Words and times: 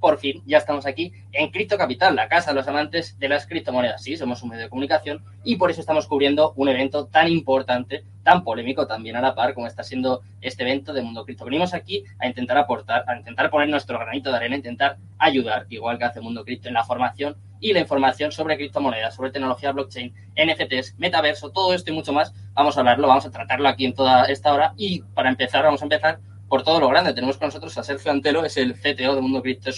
por 0.00 0.18
fin, 0.18 0.42
ya 0.46 0.58
estamos 0.58 0.86
aquí 0.86 1.12
en 1.32 1.50
Cripto 1.50 1.76
Capital, 1.76 2.16
la 2.16 2.28
casa 2.28 2.50
de 2.50 2.56
los 2.56 2.66
amantes 2.66 3.18
de 3.18 3.28
las 3.28 3.46
criptomonedas. 3.46 4.02
Sí, 4.02 4.16
somos 4.16 4.42
un 4.42 4.48
medio 4.48 4.64
de 4.64 4.70
comunicación 4.70 5.22
y 5.44 5.56
por 5.56 5.70
eso 5.70 5.80
estamos 5.80 6.06
cubriendo 6.06 6.54
un 6.56 6.68
evento 6.68 7.06
tan 7.06 7.28
importante, 7.28 8.04
tan 8.24 8.42
polémico 8.42 8.86
también 8.86 9.16
a 9.16 9.20
la 9.20 9.34
par 9.34 9.54
como 9.54 9.66
está 9.66 9.82
siendo 9.82 10.22
este 10.40 10.62
evento 10.62 10.92
de 10.92 11.02
Mundo 11.02 11.24
Cripto. 11.24 11.44
Venimos 11.44 11.74
aquí 11.74 12.04
a 12.18 12.26
intentar 12.26 12.56
aportar, 12.56 13.04
a 13.06 13.16
intentar 13.16 13.50
poner 13.50 13.68
nuestro 13.68 13.98
granito 13.98 14.30
de 14.30 14.36
arena, 14.36 14.54
a 14.54 14.58
intentar 14.58 14.96
ayudar, 15.18 15.66
igual 15.68 15.98
que 15.98 16.04
hace 16.04 16.20
Mundo 16.20 16.44
Cripto, 16.44 16.68
en 16.68 16.74
la 16.74 16.84
formación 16.84 17.36
y 17.60 17.74
la 17.74 17.80
información 17.80 18.32
sobre 18.32 18.56
criptomonedas, 18.56 19.14
sobre 19.14 19.30
tecnología 19.30 19.72
blockchain, 19.72 20.14
NFTs, 20.34 20.98
metaverso, 20.98 21.50
todo 21.50 21.74
esto 21.74 21.90
y 21.90 21.94
mucho 21.94 22.14
más. 22.14 22.32
Vamos 22.54 22.76
a 22.76 22.80
hablarlo, 22.80 23.06
vamos 23.06 23.26
a 23.26 23.30
tratarlo 23.30 23.68
aquí 23.68 23.84
en 23.84 23.94
toda 23.94 24.24
esta 24.24 24.52
hora 24.54 24.72
y 24.78 25.02
para 25.02 25.28
empezar, 25.28 25.64
vamos 25.64 25.82
a 25.82 25.84
empezar 25.84 26.20
por 26.50 26.64
todo 26.64 26.80
lo 26.80 26.88
grande. 26.88 27.14
Tenemos 27.14 27.38
con 27.38 27.48
nosotros 27.48 27.78
a 27.78 27.84
Sergio 27.84 28.10
Antelo, 28.10 28.44
es 28.44 28.56
el 28.56 28.74
CTO 28.74 29.14
de 29.14 29.20
Mundo 29.20 29.40
Cripto. 29.40 29.70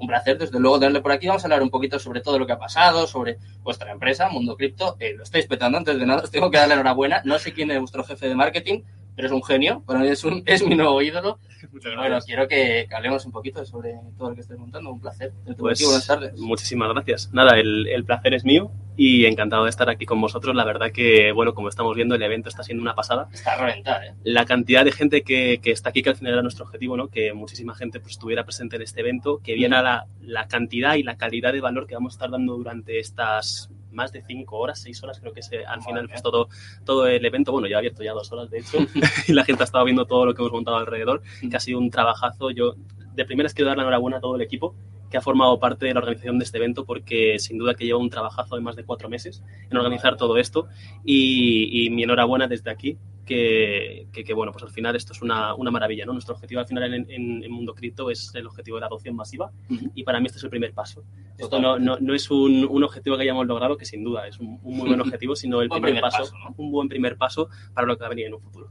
Un 0.00 0.06
placer, 0.06 0.38
desde 0.38 0.58
luego, 0.58 0.78
tenerle 0.78 1.02
por 1.02 1.12
aquí. 1.12 1.26
Vamos 1.26 1.44
a 1.44 1.46
hablar 1.46 1.62
un 1.62 1.68
poquito 1.68 1.98
sobre 1.98 2.22
todo 2.22 2.38
lo 2.38 2.46
que 2.46 2.52
ha 2.52 2.58
pasado, 2.58 3.06
sobre 3.06 3.36
vuestra 3.62 3.92
empresa, 3.92 4.30
Mundo 4.30 4.56
Cripto. 4.56 4.96
Eh, 4.98 5.12
lo 5.14 5.24
estáis 5.24 5.46
petando 5.46 5.76
antes 5.76 5.98
de 5.98 6.06
nada, 6.06 6.22
os 6.22 6.30
tengo 6.30 6.50
que 6.50 6.56
darle 6.56 6.74
enhorabuena. 6.74 7.20
No 7.26 7.38
sé 7.38 7.52
quién 7.52 7.70
es 7.70 7.78
vuestro 7.78 8.02
jefe 8.02 8.26
de 8.26 8.34
marketing, 8.34 8.80
pero 9.20 9.34
es 9.34 9.42
un 9.42 9.44
genio. 9.44 9.82
Para 9.86 10.00
mí 10.00 10.08
es, 10.08 10.24
un, 10.24 10.42
es 10.46 10.66
mi 10.66 10.74
nuevo 10.74 11.00
ídolo. 11.02 11.38
Bueno, 11.96 12.18
quiero 12.24 12.48
que, 12.48 12.88
hablemos 12.90 13.26
un 13.26 13.32
poquito 13.32 13.64
sobre 13.66 13.94
todo 14.18 14.30
lo 14.30 14.34
que 14.34 14.40
estáis 14.40 14.58
montando. 14.58 14.90
Un 14.90 15.00
placer. 15.00 15.32
Pues, 15.58 15.84
buenas 15.84 16.06
tardes. 16.06 16.32
Muchísimas 16.38 16.88
gracias. 16.92 17.30
Nada, 17.32 17.58
el, 17.58 17.86
el 17.86 18.04
placer 18.04 18.32
es 18.32 18.44
mío 18.44 18.72
y 18.96 19.26
encantado 19.26 19.64
de 19.64 19.70
estar 19.70 19.88
aquí 19.90 20.06
con 20.06 20.20
vosotros. 20.20 20.56
La 20.56 20.64
verdad 20.64 20.90
que, 20.90 21.32
bueno, 21.32 21.54
como 21.54 21.68
estamos 21.68 21.94
viendo, 21.94 22.14
el 22.14 22.22
evento 22.22 22.48
está 22.48 22.62
siendo 22.62 22.82
una 22.82 22.94
pasada. 22.94 23.28
Está 23.30 23.62
a 23.62 23.70
¿eh? 23.70 24.14
La 24.24 24.46
cantidad 24.46 24.84
de 24.84 24.92
gente 24.92 25.22
que, 25.22 25.60
que, 25.62 25.70
está 25.70 25.90
aquí, 25.90 26.02
que 26.02 26.10
al 26.10 26.16
final 26.16 26.32
era 26.32 26.42
nuestro 26.42 26.64
objetivo, 26.64 26.96
¿no? 26.96 27.08
Que 27.08 27.34
muchísima 27.34 27.74
gente 27.74 28.00
pues, 28.00 28.12
estuviera 28.12 28.44
presente 28.44 28.76
en 28.76 28.82
este 28.82 29.00
evento, 29.00 29.40
que 29.44 29.54
viera 29.54 29.82
la, 29.82 30.06
la 30.22 30.48
cantidad 30.48 30.94
y 30.94 31.02
la 31.02 31.18
calidad 31.18 31.52
de 31.52 31.60
valor 31.60 31.86
que 31.86 31.94
vamos 31.94 32.14
a 32.14 32.16
estar 32.16 32.30
dando 32.30 32.56
durante 32.56 32.98
estas 32.98 33.70
más 33.92 34.12
de 34.12 34.22
cinco 34.22 34.58
horas, 34.58 34.80
seis 34.80 35.02
horas, 35.02 35.20
creo 35.20 35.32
que 35.32 35.40
es 35.40 35.50
al 35.66 35.82
final 35.82 36.08
pues, 36.08 36.22
todo, 36.22 36.48
todo 36.84 37.06
el 37.06 37.24
evento, 37.24 37.52
bueno, 37.52 37.68
ya 37.68 37.76
ha 37.76 37.78
abierto 37.78 38.02
ya 38.02 38.12
dos 38.12 38.30
horas 38.32 38.50
de 38.50 38.58
hecho, 38.58 38.78
y 39.26 39.32
la 39.32 39.44
gente 39.44 39.62
ha 39.62 39.64
estado 39.64 39.84
viendo 39.84 40.06
todo 40.06 40.26
lo 40.26 40.34
que 40.34 40.42
hemos 40.42 40.52
montado 40.52 40.76
alrededor, 40.76 41.22
que 41.48 41.56
ha 41.56 41.60
sido 41.60 41.78
un 41.78 41.90
trabajazo. 41.90 42.50
Yo 42.50 42.74
de 43.14 43.24
primeras 43.24 43.54
quiero 43.54 43.68
dar 43.68 43.76
la 43.76 43.82
enhorabuena 43.82 44.18
a 44.18 44.20
todo 44.20 44.36
el 44.36 44.42
equipo 44.42 44.74
que 45.10 45.16
ha 45.16 45.20
formado 45.20 45.58
parte 45.58 45.86
de 45.86 45.94
la 45.94 46.00
organización 46.00 46.38
de 46.38 46.44
este 46.44 46.58
evento 46.58 46.84
porque 46.84 47.38
sin 47.38 47.58
duda 47.58 47.74
que 47.74 47.84
lleva 47.84 47.98
un 47.98 48.10
trabajazo 48.10 48.56
de 48.56 48.62
más 48.62 48.76
de 48.76 48.84
cuatro 48.84 49.08
meses 49.08 49.42
en 49.68 49.76
organizar 49.76 50.16
todo 50.16 50.38
esto 50.38 50.68
y, 51.04 51.88
mi 51.90 52.04
enhorabuena 52.04 52.46
desde 52.46 52.70
aquí 52.70 52.96
que, 53.26 54.08
que, 54.12 54.34
bueno, 54.34 54.50
pues 54.50 54.64
al 54.64 54.70
final 54.70 54.96
esto 54.96 55.12
es 55.12 55.22
una, 55.22 55.54
una 55.54 55.70
maravilla, 55.70 56.04
¿no? 56.04 56.12
Nuestro 56.12 56.34
objetivo 56.34 56.60
al 56.60 56.66
final 56.66 56.92
en, 56.94 57.42
el 57.42 57.50
mundo 57.50 57.74
cripto 57.74 58.10
es 58.10 58.32
el 58.34 58.46
objetivo 58.46 58.76
de 58.76 58.80
la 58.80 58.86
adopción 58.86 59.14
masiva 59.14 59.52
y 59.94 60.02
para 60.02 60.18
mí 60.18 60.26
este 60.26 60.38
es 60.38 60.44
el 60.44 60.50
primer 60.50 60.72
paso. 60.72 61.04
Esto 61.38 61.60
no, 61.60 61.78
no, 61.78 61.96
no 62.00 62.14
es 62.14 62.30
un, 62.30 62.66
un, 62.68 62.82
objetivo 62.82 63.16
que 63.16 63.22
hayamos 63.22 63.46
logrado, 63.46 63.76
que 63.76 63.84
sin 63.84 64.02
duda 64.02 64.26
es 64.26 64.38
un, 64.40 64.58
muy 64.62 64.88
buen 64.88 65.00
objetivo, 65.00 65.36
sino 65.36 65.60
el 65.60 65.68
primer, 65.68 66.00
paso, 66.00 66.32
un 66.56 66.72
buen 66.72 66.88
primer 66.88 67.16
paso 67.16 67.48
para 67.72 67.86
lo 67.86 67.96
que 67.96 68.00
va 68.00 68.06
a 68.06 68.10
venir 68.10 68.26
en 68.26 68.34
un 68.34 68.40
futuro. 68.40 68.70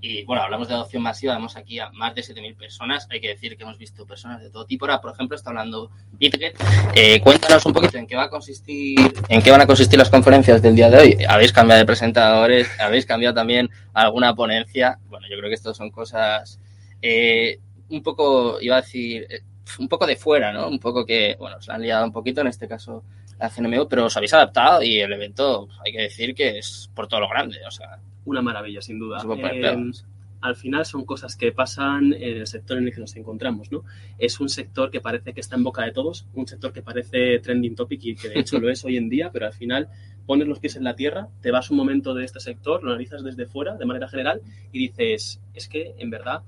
Y 0.00 0.24
bueno, 0.24 0.42
hablamos 0.42 0.68
de 0.68 0.74
adopción 0.74 1.02
masiva, 1.02 1.34
vemos 1.34 1.56
aquí 1.56 1.78
a 1.78 1.90
más 1.90 2.14
de 2.14 2.22
7.000 2.22 2.56
personas. 2.56 3.08
Hay 3.10 3.20
que 3.20 3.28
decir 3.28 3.56
que 3.56 3.62
hemos 3.62 3.78
visto 3.78 4.06
personas 4.06 4.42
de 4.42 4.50
todo 4.50 4.66
tipo. 4.66 4.84
Ahora, 4.84 5.00
por 5.00 5.12
ejemplo, 5.12 5.36
está 5.36 5.50
hablando 5.50 5.90
BitGet. 6.12 6.56
Eh, 6.94 7.20
cuéntanos 7.20 7.64
un 7.66 7.72
poquito 7.72 7.96
en 7.98 8.06
qué 8.06 8.14
va 8.14 8.24
a 8.24 8.30
consistir, 8.30 8.98
en 9.28 9.42
qué 9.42 9.50
van 9.50 9.62
a 9.62 9.66
consistir 9.66 9.98
las 9.98 10.10
conferencias 10.10 10.60
del 10.60 10.76
día 10.76 10.90
de 10.90 10.98
hoy. 10.98 11.24
Habéis 11.28 11.52
cambiado 11.52 11.78
de 11.80 11.86
presentadores, 11.86 12.68
habéis 12.78 13.06
cambiado 13.06 13.34
también 13.34 13.70
alguna 13.94 14.34
ponencia. 14.34 14.98
Bueno, 15.08 15.26
yo 15.30 15.36
creo 15.38 15.48
que 15.48 15.54
esto 15.54 15.72
son 15.74 15.90
cosas 15.90 16.60
eh, 17.00 17.58
un 17.88 18.02
poco, 18.02 18.60
iba 18.60 18.76
a 18.76 18.82
decir, 18.82 19.26
eh, 19.30 19.40
un 19.78 19.88
poco 19.88 20.06
de 20.06 20.16
fuera, 20.16 20.52
¿no? 20.52 20.68
Un 20.68 20.78
poco 20.78 21.04
que, 21.04 21.36
bueno, 21.38 21.60
se 21.60 21.72
han 21.72 21.82
liado 21.82 22.04
un 22.04 22.12
poquito, 22.12 22.40
en 22.42 22.48
este 22.48 22.68
caso 22.68 23.02
la 23.38 23.50
CNMU, 23.50 23.88
pero 23.88 24.06
os 24.06 24.16
habéis 24.16 24.34
adaptado 24.34 24.82
y 24.82 24.98
el 24.98 25.12
evento, 25.12 25.68
hay 25.84 25.92
que 25.92 26.02
decir 26.02 26.34
que 26.34 26.58
es 26.58 26.90
por 26.94 27.06
todo 27.06 27.20
lo 27.20 27.28
grande, 27.28 27.58
o 27.66 27.70
sea, 27.70 27.98
una 28.24 28.42
maravilla, 28.42 28.80
sin 28.80 28.98
duda. 28.98 29.22
Eh, 29.36 29.92
al 30.40 30.56
final 30.56 30.84
son 30.84 31.04
cosas 31.04 31.34
que 31.36 31.52
pasan 31.52 32.12
en 32.12 32.36
el 32.38 32.46
sector 32.46 32.78
en 32.78 32.86
el 32.86 32.94
que 32.94 33.00
nos 33.00 33.16
encontramos, 33.16 33.72
¿no? 33.72 33.84
Es 34.18 34.38
un 34.38 34.48
sector 34.48 34.90
que 34.90 35.00
parece 35.00 35.32
que 35.32 35.40
está 35.40 35.56
en 35.56 35.64
boca 35.64 35.84
de 35.84 35.92
todos, 35.92 36.26
un 36.34 36.46
sector 36.46 36.72
que 36.72 36.82
parece 36.82 37.38
trending 37.40 37.74
topic 37.74 38.04
y 38.04 38.14
que 38.14 38.28
de 38.28 38.40
hecho 38.40 38.58
lo 38.58 38.70
es 38.70 38.84
hoy 38.84 38.96
en 38.96 39.08
día, 39.08 39.30
pero 39.32 39.46
al 39.46 39.52
final 39.52 39.88
pones 40.26 40.46
los 40.46 40.58
pies 40.58 40.76
en 40.76 40.84
la 40.84 40.94
tierra, 40.94 41.28
te 41.40 41.50
vas 41.50 41.70
un 41.70 41.76
momento 41.76 42.14
de 42.14 42.24
este 42.24 42.40
sector, 42.40 42.82
lo 42.82 42.90
analizas 42.90 43.22
desde 43.22 43.46
fuera, 43.46 43.76
de 43.76 43.86
manera 43.86 44.08
general, 44.08 44.40
y 44.72 44.78
dices, 44.88 45.40
es 45.54 45.68
que 45.68 45.94
en 45.98 46.10
verdad, 46.10 46.42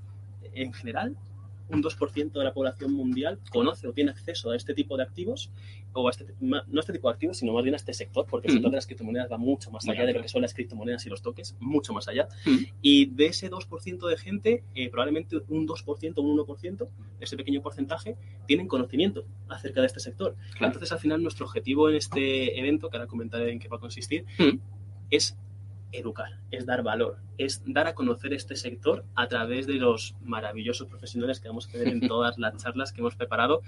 en 0.53 0.73
general, 0.73 1.15
un 1.69 1.83
2% 1.83 2.31
de 2.31 2.43
la 2.43 2.53
población 2.53 2.93
mundial 2.93 3.39
conoce 3.49 3.87
o 3.87 3.93
tiene 3.93 4.11
acceso 4.11 4.51
a 4.51 4.55
este 4.55 4.73
tipo 4.73 4.97
de 4.97 5.03
activos, 5.03 5.51
o 5.93 6.07
a 6.07 6.11
este, 6.11 6.25
no 6.39 6.57
a 6.57 6.79
este 6.79 6.93
tipo 6.93 7.09
de 7.09 7.13
activos, 7.13 7.37
sino 7.37 7.53
más 7.53 7.63
bien 7.63 7.73
a 7.73 7.77
este 7.77 7.93
sector, 7.93 8.25
porque 8.29 8.47
el 8.47 8.53
sector 8.53 8.71
de 8.71 8.77
las 8.77 8.85
criptomonedas 8.85 9.31
va 9.31 9.37
mucho 9.37 9.71
más 9.71 9.87
allá 9.87 10.05
de 10.05 10.13
lo 10.13 10.21
que 10.21 10.27
son 10.27 10.41
las 10.41 10.53
criptomonedas 10.53 11.05
y 11.05 11.09
los 11.09 11.21
toques, 11.21 11.55
mucho 11.59 11.93
más 11.93 12.07
allá. 12.07 12.27
Y 12.81 13.07
de 13.07 13.27
ese 13.27 13.49
2% 13.49 14.07
de 14.07 14.17
gente, 14.17 14.63
eh, 14.75 14.89
probablemente 14.89 15.37
un 15.47 15.67
2%, 15.67 16.21
un 16.21 16.37
1%, 16.37 16.87
ese 17.19 17.37
pequeño 17.37 17.61
porcentaje, 17.61 18.15
tienen 18.45 18.67
conocimiento 18.67 19.25
acerca 19.47 19.81
de 19.81 19.87
este 19.87 19.99
sector. 19.99 20.35
Entonces, 20.59 20.91
al 20.91 20.99
final, 20.99 21.21
nuestro 21.21 21.45
objetivo 21.45 21.89
en 21.89 21.95
este 21.95 22.59
evento, 22.59 22.89
que 22.89 22.97
ahora 22.97 23.07
comentaré 23.07 23.51
en 23.51 23.59
qué 23.59 23.67
va 23.67 23.77
a 23.77 23.79
consistir, 23.79 24.25
es 25.09 25.37
educar, 25.91 26.39
es 26.51 26.65
dar 26.65 26.83
valor, 26.83 27.17
es 27.37 27.61
dar 27.65 27.87
a 27.87 27.95
conocer 27.95 28.33
este 28.33 28.55
sector 28.55 29.05
a 29.15 29.27
través 29.27 29.67
de 29.67 29.73
los 29.73 30.15
maravillosos 30.21 30.87
profesionales 30.87 31.39
que 31.39 31.47
vamos 31.47 31.67
a 31.67 31.71
tener 31.71 31.87
en 31.87 32.01
todas 32.07 32.37
las 32.37 32.57
charlas 32.57 32.91
que 32.91 33.01
hemos 33.01 33.15
preparado, 33.15 33.61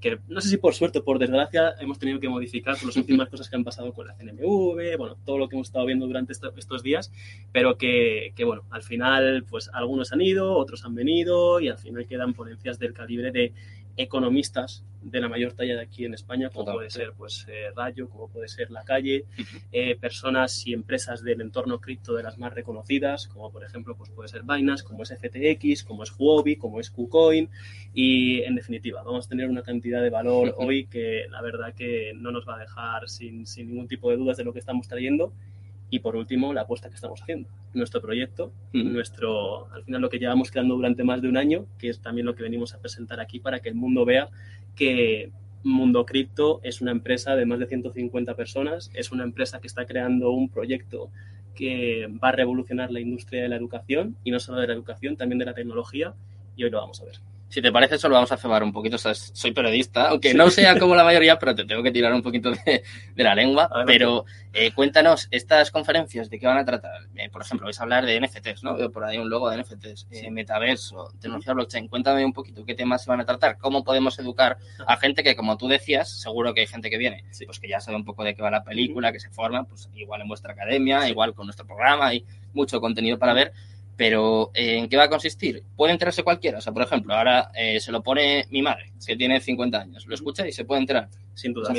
que 0.00 0.18
no 0.28 0.40
sé 0.40 0.50
si 0.50 0.56
por 0.58 0.74
suerte 0.74 0.98
o 0.98 1.04
por 1.04 1.18
desgracia 1.18 1.74
hemos 1.80 1.98
tenido 1.98 2.20
que 2.20 2.28
modificar 2.28 2.76
por 2.76 2.86
las 2.86 2.96
últimas 2.96 3.28
cosas 3.30 3.48
que 3.48 3.56
han 3.56 3.64
pasado 3.64 3.92
con 3.92 4.06
la 4.06 4.14
CNMV, 4.14 4.96
bueno, 4.98 5.16
todo 5.24 5.38
lo 5.38 5.48
que 5.48 5.56
hemos 5.56 5.68
estado 5.68 5.86
viendo 5.86 6.06
durante 6.06 6.32
estos 6.32 6.82
días, 6.82 7.10
pero 7.52 7.78
que, 7.78 8.32
que, 8.36 8.44
bueno, 8.44 8.64
al 8.70 8.82
final 8.82 9.44
pues 9.48 9.70
algunos 9.72 10.12
han 10.12 10.20
ido, 10.20 10.56
otros 10.56 10.84
han 10.84 10.94
venido 10.94 11.60
y 11.60 11.68
al 11.68 11.78
final 11.78 12.06
quedan 12.06 12.34
ponencias 12.34 12.78
del 12.78 12.92
calibre 12.92 13.32
de 13.32 13.52
economistas 13.96 14.84
de 15.02 15.20
la 15.20 15.28
mayor 15.28 15.52
talla 15.52 15.76
de 15.76 15.82
aquí 15.82 16.04
en 16.04 16.14
España, 16.14 16.50
como 16.50 16.72
puede 16.72 16.90
ser 16.90 17.12
pues 17.16 17.46
eh, 17.48 17.70
Rayo, 17.74 18.08
como 18.08 18.28
puede 18.28 18.48
ser 18.48 18.70
La 18.70 18.82
Calle, 18.82 19.24
eh, 19.72 19.96
personas 19.96 20.66
y 20.66 20.72
empresas 20.72 21.22
del 21.22 21.40
entorno 21.40 21.80
cripto 21.80 22.14
de 22.14 22.24
las 22.24 22.38
más 22.38 22.52
reconocidas, 22.52 23.28
como 23.28 23.50
por 23.50 23.64
ejemplo 23.64 23.96
pues 23.96 24.10
puede 24.10 24.28
ser 24.28 24.42
Binance, 24.42 24.84
como 24.84 25.04
es 25.04 25.14
FTX, 25.14 25.84
como 25.84 26.02
es 26.02 26.12
Huobi, 26.18 26.56
como 26.56 26.80
es 26.80 26.90
KuCoin 26.90 27.48
y 27.94 28.42
en 28.42 28.56
definitiva 28.56 29.02
vamos 29.02 29.26
a 29.26 29.28
tener 29.28 29.48
una 29.48 29.62
cantidad 29.62 30.02
de 30.02 30.10
valor 30.10 30.54
hoy 30.58 30.86
que 30.86 31.26
la 31.30 31.40
verdad 31.40 31.72
que 31.74 32.12
no 32.16 32.32
nos 32.32 32.46
va 32.46 32.56
a 32.56 32.60
dejar 32.60 33.08
sin, 33.08 33.46
sin 33.46 33.68
ningún 33.68 33.86
tipo 33.86 34.10
de 34.10 34.16
dudas 34.16 34.36
de 34.36 34.44
lo 34.44 34.52
que 34.52 34.58
estamos 34.58 34.88
trayendo 34.88 35.32
y 35.90 36.00
por 36.00 36.16
último, 36.16 36.52
la 36.52 36.62
apuesta 36.62 36.88
que 36.88 36.96
estamos 36.96 37.22
haciendo. 37.22 37.48
Nuestro 37.74 38.00
proyecto, 38.00 38.52
nuestro, 38.72 39.72
al 39.72 39.84
final 39.84 40.00
lo 40.00 40.08
que 40.08 40.18
llevamos 40.18 40.50
creando 40.50 40.74
durante 40.74 41.04
más 41.04 41.22
de 41.22 41.28
un 41.28 41.36
año, 41.36 41.66
que 41.78 41.88
es 41.88 42.00
también 42.00 42.26
lo 42.26 42.34
que 42.34 42.42
venimos 42.42 42.74
a 42.74 42.78
presentar 42.78 43.20
aquí 43.20 43.38
para 43.38 43.60
que 43.60 43.68
el 43.68 43.74
mundo 43.74 44.04
vea 44.04 44.28
que 44.74 45.30
Mundo 45.62 46.06
Cripto 46.06 46.60
es 46.62 46.80
una 46.80 46.92
empresa 46.92 47.34
de 47.34 47.46
más 47.46 47.58
de 47.58 47.66
150 47.66 48.34
personas, 48.34 48.90
es 48.94 49.10
una 49.12 49.24
empresa 49.24 49.60
que 49.60 49.66
está 49.66 49.86
creando 49.86 50.30
un 50.30 50.48
proyecto 50.48 51.10
que 51.54 52.06
va 52.22 52.28
a 52.28 52.32
revolucionar 52.32 52.90
la 52.92 53.00
industria 53.00 53.42
de 53.42 53.48
la 53.48 53.56
educación 53.56 54.16
y 54.22 54.30
no 54.30 54.38
solo 54.38 54.60
de 54.60 54.68
la 54.68 54.74
educación, 54.74 55.16
también 55.16 55.38
de 55.38 55.46
la 55.46 55.54
tecnología 55.54 56.14
y 56.56 56.64
hoy 56.64 56.70
lo 56.70 56.78
vamos 56.78 57.00
a 57.00 57.04
ver. 57.04 57.16
Si 57.48 57.62
te 57.62 57.70
parece, 57.70 57.96
solo 57.96 58.16
vamos 58.16 58.32
a 58.32 58.36
cebar 58.36 58.62
un 58.62 58.72
poquito. 58.72 58.98
soy 58.98 59.52
periodista, 59.52 60.08
aunque 60.08 60.34
no 60.34 60.50
sea 60.50 60.78
como 60.78 60.94
la 60.94 61.04
mayoría, 61.04 61.38
pero 61.38 61.54
te 61.54 61.64
tengo 61.64 61.82
que 61.82 61.92
tirar 61.92 62.12
un 62.12 62.22
poquito 62.22 62.50
de, 62.50 62.82
la 63.16 63.34
lengua. 63.34 63.70
Pero 63.86 64.24
eh, 64.52 64.72
cuéntanos, 64.72 65.28
estas 65.30 65.70
conferencias, 65.70 66.28
¿de 66.28 66.38
qué 66.38 66.46
van 66.46 66.58
a 66.58 66.64
tratar? 66.64 67.06
Eh, 67.14 67.30
por 67.30 67.42
ejemplo, 67.42 67.66
vais 67.66 67.78
a 67.78 67.84
hablar 67.84 68.04
de 68.04 68.20
NFTs, 68.20 68.64
¿no? 68.64 68.76
Veo 68.76 68.90
por 68.90 69.04
ahí 69.04 69.18
un 69.18 69.30
logo 69.30 69.48
de 69.48 69.62
NFTs, 69.62 70.08
eh, 70.10 70.30
metaverso, 70.30 71.12
tecnología 71.20 71.54
blockchain. 71.54 71.88
Cuéntame 71.88 72.24
un 72.24 72.32
poquito 72.32 72.64
qué 72.64 72.74
temas 72.74 73.04
se 73.04 73.10
van 73.10 73.20
a 73.20 73.24
tratar, 73.24 73.58
cómo 73.58 73.84
podemos 73.84 74.18
educar 74.18 74.58
a 74.86 74.96
gente 74.96 75.22
que, 75.22 75.36
como 75.36 75.56
tú 75.56 75.68
decías, 75.68 76.10
seguro 76.10 76.52
que 76.52 76.62
hay 76.62 76.66
gente 76.66 76.90
que 76.90 76.98
viene, 76.98 77.24
pues 77.46 77.60
que 77.60 77.68
ya 77.68 77.80
sabe 77.80 77.96
un 77.96 78.04
poco 78.04 78.24
de 78.24 78.34
qué 78.34 78.42
va 78.42 78.50
la 78.50 78.64
película, 78.64 79.12
que 79.12 79.20
se 79.20 79.30
forma, 79.30 79.64
pues 79.64 79.88
igual 79.94 80.20
en 80.20 80.28
vuestra 80.28 80.52
academia, 80.52 81.08
igual 81.08 81.32
con 81.32 81.46
nuestro 81.46 81.64
programa, 81.64 82.08
hay 82.08 82.24
mucho 82.52 82.80
contenido 82.80 83.18
para 83.18 83.34
ver 83.34 83.52
pero, 83.96 84.50
eh, 84.54 84.76
¿en 84.76 84.88
qué 84.88 84.96
va 84.96 85.04
a 85.04 85.08
consistir? 85.08 85.64
Puede 85.74 85.92
enterarse 85.92 86.22
cualquiera. 86.22 86.58
O 86.58 86.60
sea, 86.60 86.72
por 86.72 86.82
ejemplo, 86.82 87.14
ahora 87.14 87.50
eh, 87.54 87.80
se 87.80 87.92
lo 87.92 88.02
pone 88.02 88.46
mi 88.50 88.62
madre, 88.62 88.92
que 89.06 89.16
tiene 89.16 89.40
50 89.40 89.78
años. 89.80 90.06
Lo 90.06 90.14
escucha 90.14 90.46
y 90.46 90.52
se 90.52 90.64
puede 90.64 90.82
enterar. 90.82 91.08
Sin 91.36 91.52
duda. 91.52 91.72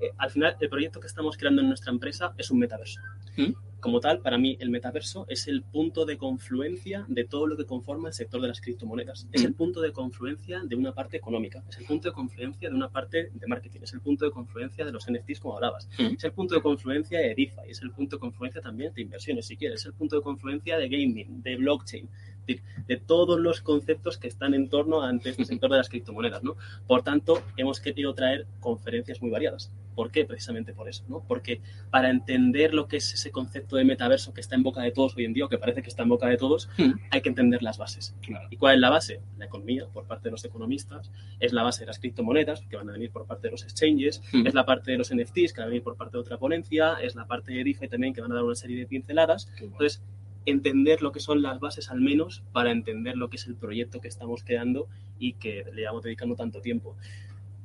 Eh, 0.00 0.12
al 0.18 0.30
final, 0.30 0.56
el 0.60 0.68
proyecto 0.68 1.00
que 1.00 1.06
estamos 1.06 1.36
creando 1.36 1.62
en 1.62 1.68
nuestra 1.68 1.90
empresa 1.90 2.34
es 2.36 2.50
un 2.50 2.58
metaverso. 2.58 3.00
¿Mm? 3.36 3.52
Como 3.80 3.98
tal, 3.98 4.20
para 4.20 4.36
mí, 4.36 4.58
el 4.60 4.68
metaverso 4.68 5.24
es 5.26 5.48
el 5.48 5.62
punto 5.62 6.04
de 6.04 6.18
confluencia 6.18 7.06
de 7.08 7.24
todo 7.24 7.46
lo 7.46 7.56
que 7.56 7.64
conforma 7.64 8.08
el 8.08 8.14
sector 8.14 8.42
de 8.42 8.48
las 8.48 8.60
criptomonedas. 8.60 9.26
Es 9.32 9.42
el 9.42 9.52
mm. 9.52 9.54
punto 9.54 9.80
de 9.80 9.90
confluencia 9.90 10.60
de 10.62 10.76
una 10.76 10.92
parte 10.92 11.16
económica, 11.16 11.64
es 11.66 11.78
el 11.78 11.86
punto 11.86 12.08
de 12.10 12.14
confluencia 12.14 12.68
de 12.68 12.74
una 12.74 12.90
parte 12.90 13.30
de 13.32 13.46
marketing, 13.46 13.80
es 13.82 13.94
el 13.94 14.02
punto 14.02 14.26
de 14.26 14.32
confluencia 14.32 14.84
de 14.84 14.92
los 14.92 15.10
NFTs, 15.10 15.40
como 15.40 15.54
hablabas, 15.54 15.88
mm. 15.98 16.14
es 16.14 16.24
el 16.24 16.32
punto 16.32 16.56
de 16.56 16.60
confluencia 16.60 17.20
de 17.20 17.28
DeFi, 17.28 17.70
es 17.70 17.80
el 17.80 17.90
punto 17.90 18.16
de 18.16 18.20
confluencia 18.20 18.60
también 18.60 18.92
de 18.92 19.00
inversiones, 19.00 19.46
si 19.46 19.56
quieres, 19.56 19.80
es 19.80 19.86
el 19.86 19.94
punto 19.94 20.16
de 20.16 20.22
confluencia 20.22 20.76
de 20.76 20.86
gaming, 20.86 21.42
de 21.42 21.56
blockchain, 21.56 22.06
TIC, 22.54 22.86
de 22.86 22.96
todos 22.96 23.38
los 23.38 23.60
conceptos 23.60 24.18
que 24.18 24.28
están 24.28 24.54
en 24.54 24.68
torno 24.68 25.02
a 25.02 25.10
este 25.12 25.44
sector 25.44 25.70
de 25.70 25.76
las 25.78 25.88
criptomonedas, 25.88 26.42
¿no? 26.42 26.56
Por 26.86 27.02
tanto, 27.02 27.42
hemos 27.56 27.80
querido 27.80 28.14
traer 28.14 28.46
conferencias 28.60 29.20
muy 29.20 29.30
variadas. 29.30 29.72
¿Por 29.94 30.10
qué? 30.10 30.24
Precisamente 30.24 30.72
por 30.72 30.88
eso, 30.88 31.04
¿no? 31.08 31.22
Porque 31.26 31.60
para 31.90 32.10
entender 32.10 32.74
lo 32.74 32.88
que 32.88 32.98
es 32.98 33.12
ese 33.12 33.30
concepto 33.30 33.76
de 33.76 33.84
metaverso 33.84 34.32
que 34.32 34.40
está 34.40 34.54
en 34.54 34.62
boca 34.62 34.82
de 34.82 34.92
todos 34.92 35.16
hoy 35.16 35.24
en 35.24 35.34
día, 35.34 35.44
o 35.44 35.48
que 35.48 35.58
parece 35.58 35.82
que 35.82 35.88
está 35.88 36.02
en 36.04 36.08
boca 36.08 36.26
de 36.26 36.36
todos, 36.36 36.68
hmm. 36.78 36.92
hay 37.10 37.20
que 37.20 37.28
entender 37.28 37.62
las 37.62 37.78
bases. 37.78 38.14
¿Y 38.50 38.56
cuál 38.56 38.76
es 38.76 38.80
la 38.80 38.90
base? 38.90 39.20
La 39.38 39.46
economía, 39.46 39.86
por 39.92 40.06
parte 40.06 40.28
de 40.28 40.32
los 40.32 40.44
economistas, 40.44 41.10
es 41.38 41.52
la 41.52 41.62
base 41.62 41.80
de 41.80 41.86
las 41.86 41.98
criptomonedas, 41.98 42.62
que 42.62 42.76
van 42.76 42.88
a 42.88 42.92
venir 42.92 43.10
por 43.10 43.26
parte 43.26 43.48
de 43.48 43.52
los 43.52 43.62
exchanges, 43.62 44.22
hmm. 44.32 44.46
es 44.46 44.54
la 44.54 44.64
parte 44.64 44.92
de 44.92 44.98
los 44.98 45.14
NFTs, 45.14 45.52
que 45.52 45.60
van 45.60 45.64
a 45.64 45.66
venir 45.66 45.82
por 45.82 45.96
parte 45.96 46.16
de 46.16 46.20
otra 46.20 46.38
ponencia, 46.38 46.94
es 47.02 47.14
la 47.14 47.26
parte 47.26 47.52
de 47.52 47.64
DeFi 47.64 47.88
también, 47.88 48.14
que 48.14 48.20
van 48.20 48.32
a 48.32 48.36
dar 48.36 48.44
una 48.44 48.54
serie 48.54 48.78
de 48.78 48.86
pinceladas. 48.86 49.52
Entonces, 49.60 50.02
entender 50.46 51.02
lo 51.02 51.12
que 51.12 51.20
son 51.20 51.42
las 51.42 51.60
bases 51.60 51.90
al 51.90 52.00
menos 52.00 52.42
para 52.52 52.70
entender 52.70 53.16
lo 53.16 53.30
que 53.30 53.36
es 53.36 53.46
el 53.46 53.54
proyecto 53.54 54.00
que 54.00 54.08
estamos 54.08 54.42
creando 54.44 54.88
y 55.18 55.34
que 55.34 55.64
le 55.72 55.82
llevamos 55.82 56.02
dedicando 56.02 56.36
tanto 56.36 56.60
tiempo. 56.60 56.96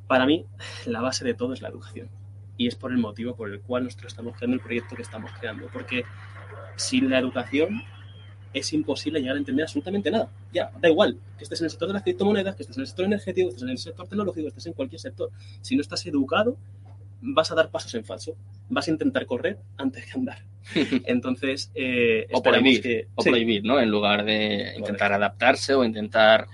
Para 0.08 0.26
mí, 0.26 0.46
la 0.86 1.02
base 1.02 1.26
de 1.26 1.34
todo 1.34 1.54
es 1.54 1.62
la 1.62 1.70
educación. 1.70 2.10
Y 2.58 2.68
es 2.68 2.76
por 2.76 2.92
el 2.92 2.98
motivo 2.98 3.36
por 3.36 3.52
el 3.52 3.62
cual 3.62 3.86
nosotros 3.86 4.14
estamos 4.14 4.36
creando 4.38 4.56
el 4.56 4.62
proyecto 4.62 4.96
que 4.96 5.02
estamos 5.02 5.32
creando. 5.40 5.68
Porque 5.74 6.04
sin 6.76 7.10
la 7.10 7.20
educación 7.20 7.82
es 8.54 8.72
imposible 8.72 9.20
llegar 9.20 9.36
a 9.36 9.40
entender 9.40 9.64
absolutamente 9.64 10.12
nada. 10.12 10.30
Ya, 10.54 10.72
da 10.80 10.90
igual 10.90 11.18
que 11.38 11.44
estés 11.44 11.60
en 11.60 11.66
el 11.66 11.72
sector 11.72 11.90
de 11.90 11.96
las 11.96 12.04
criptomonedas, 12.04 12.56
que 12.56 12.64
estés 12.64 12.78
en 12.78 12.82
el 12.82 12.88
sector 12.88 13.06
energético, 13.06 13.50
que 13.50 13.56
estés 13.56 13.64
en 13.64 13.70
el 13.70 13.78
sector 13.78 14.08
tecnológico, 14.08 14.44
que 14.44 14.50
estés 14.50 14.68
en 14.68 14.74
cualquier 14.74 15.02
sector. 15.02 15.30
Si 15.62 15.76
no 15.76 15.82
estás 15.82 16.06
educado, 16.06 16.58
vas 17.22 17.52
a 17.52 17.56
dar 17.56 17.70
pasos 17.70 17.94
en 17.96 18.06
falso. 18.06 18.38
Vas 18.70 18.88
a 18.88 18.92
intentar 18.92 19.26
correr 19.26 19.60
antes 19.78 20.06
que 20.06 20.18
andar. 20.18 20.46
Entonces, 21.06 21.72
eh, 21.76 22.28
o 22.32 22.42
prohibir, 22.42 23.08
o 23.16 23.24
prohibir, 23.24 23.64
¿no? 23.64 23.80
En 23.80 23.90
lugar 23.90 24.26
de 24.26 24.74
intentar 24.78 25.14
adaptarse 25.14 25.74
o 25.76 25.84
intentar 25.84 26.48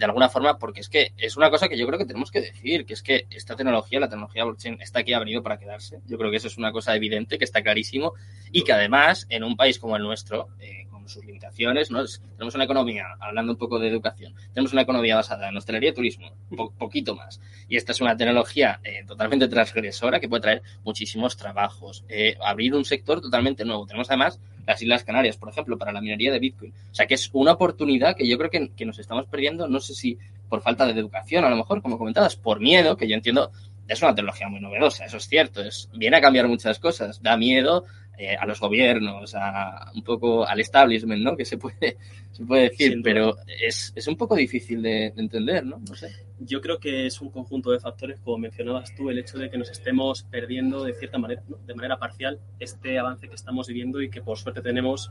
de 0.00 0.06
alguna 0.06 0.30
forma, 0.30 0.58
porque 0.58 0.80
es 0.80 0.88
que 0.88 1.12
es 1.18 1.36
una 1.36 1.50
cosa 1.50 1.68
que 1.68 1.76
yo 1.76 1.86
creo 1.86 1.98
que 1.98 2.06
tenemos 2.06 2.30
que 2.30 2.40
decir, 2.40 2.86
que 2.86 2.94
es 2.94 3.02
que 3.02 3.26
esta 3.30 3.54
tecnología, 3.54 4.00
la 4.00 4.08
tecnología 4.08 4.44
blockchain, 4.44 4.80
está 4.80 5.00
aquí, 5.00 5.12
ha 5.12 5.18
venido 5.18 5.42
para 5.42 5.58
quedarse. 5.58 6.00
Yo 6.06 6.16
creo 6.16 6.30
que 6.30 6.38
eso 6.38 6.48
es 6.48 6.56
una 6.56 6.72
cosa 6.72 6.96
evidente, 6.96 7.36
que 7.36 7.44
está 7.44 7.62
clarísimo, 7.62 8.14
y 8.50 8.64
que 8.64 8.72
además, 8.72 9.26
en 9.28 9.44
un 9.44 9.56
país 9.56 9.78
como 9.78 9.96
el 9.96 10.02
nuestro, 10.02 10.48
eh, 10.58 10.86
sus 11.10 11.24
limitaciones, 11.24 11.90
¿no? 11.90 12.04
tenemos 12.36 12.54
una 12.54 12.64
economía, 12.64 13.06
hablando 13.20 13.52
un 13.52 13.58
poco 13.58 13.78
de 13.78 13.88
educación, 13.88 14.34
tenemos 14.54 14.72
una 14.72 14.82
economía 14.82 15.16
basada 15.16 15.48
en 15.48 15.56
hostelería 15.56 15.90
y 15.90 15.94
turismo, 15.94 16.32
un 16.50 16.72
poquito 16.72 17.14
más. 17.14 17.40
Y 17.68 17.76
esta 17.76 17.92
es 17.92 18.00
una 18.00 18.16
tecnología 18.16 18.80
eh, 18.84 19.04
totalmente 19.06 19.48
transgresora 19.48 20.20
que 20.20 20.28
puede 20.28 20.42
traer 20.42 20.62
muchísimos 20.84 21.36
trabajos, 21.36 22.04
eh, 22.08 22.36
abrir 22.44 22.74
un 22.74 22.84
sector 22.84 23.20
totalmente 23.20 23.64
nuevo. 23.64 23.86
Tenemos 23.86 24.08
además 24.10 24.40
las 24.66 24.80
Islas 24.82 25.04
Canarias, 25.04 25.36
por 25.36 25.48
ejemplo, 25.48 25.78
para 25.78 25.92
la 25.92 26.00
minería 26.00 26.32
de 26.32 26.38
Bitcoin. 26.38 26.72
O 26.90 26.94
sea, 26.94 27.06
que 27.06 27.14
es 27.14 27.30
una 27.32 27.52
oportunidad 27.52 28.16
que 28.16 28.28
yo 28.28 28.38
creo 28.38 28.50
que, 28.50 28.70
que 28.76 28.86
nos 28.86 28.98
estamos 28.98 29.26
perdiendo, 29.26 29.68
no 29.68 29.80
sé 29.80 29.94
si 29.94 30.18
por 30.48 30.62
falta 30.62 30.86
de 30.86 30.92
educación, 30.92 31.44
a 31.44 31.50
lo 31.50 31.56
mejor, 31.56 31.80
como 31.82 31.98
comentabas, 31.98 32.36
por 32.36 32.60
miedo, 32.60 32.96
que 32.96 33.08
yo 33.08 33.14
entiendo, 33.14 33.52
es 33.88 34.02
una 34.02 34.14
tecnología 34.14 34.48
muy 34.48 34.60
novedosa, 34.60 35.04
eso 35.04 35.16
es 35.16 35.26
cierto, 35.26 35.62
es, 35.62 35.88
viene 35.94 36.16
a 36.16 36.20
cambiar 36.20 36.46
muchas 36.46 36.78
cosas, 36.78 37.22
da 37.22 37.36
miedo 37.36 37.84
eh, 38.22 38.36
a 38.38 38.44
los 38.44 38.60
gobiernos, 38.60 39.34
a 39.34 39.90
un 39.94 40.04
poco 40.04 40.46
al 40.46 40.60
establishment, 40.60 41.22
¿no? 41.22 41.34
Que 41.34 41.46
se 41.46 41.56
puede, 41.56 41.96
se 42.32 42.44
puede 42.44 42.64
decir, 42.64 43.00
pero 43.02 43.38
es, 43.46 43.94
es, 43.96 44.06
un 44.08 44.16
poco 44.16 44.36
difícil 44.36 44.82
de, 44.82 45.06
entender, 45.16 45.64
¿no? 45.64 45.78
No 45.78 45.94
sé. 45.94 46.14
Yo 46.38 46.60
creo 46.60 46.78
que 46.78 47.06
es 47.06 47.18
un 47.22 47.30
conjunto 47.30 47.70
de 47.70 47.80
factores, 47.80 48.20
como 48.20 48.36
mencionabas 48.36 48.94
tú, 48.94 49.08
el 49.08 49.18
hecho 49.18 49.38
de 49.38 49.48
que 49.48 49.56
nos 49.56 49.70
estemos 49.70 50.24
perdiendo 50.24 50.84
de 50.84 50.92
cierta 50.92 51.16
manera, 51.16 51.42
de 51.66 51.74
manera 51.74 51.98
parcial, 51.98 52.38
este 52.58 52.98
avance 52.98 53.26
que 53.26 53.34
estamos 53.34 53.68
viviendo 53.68 54.02
y 54.02 54.10
que 54.10 54.20
por 54.20 54.36
suerte 54.36 54.60
tenemos 54.60 55.10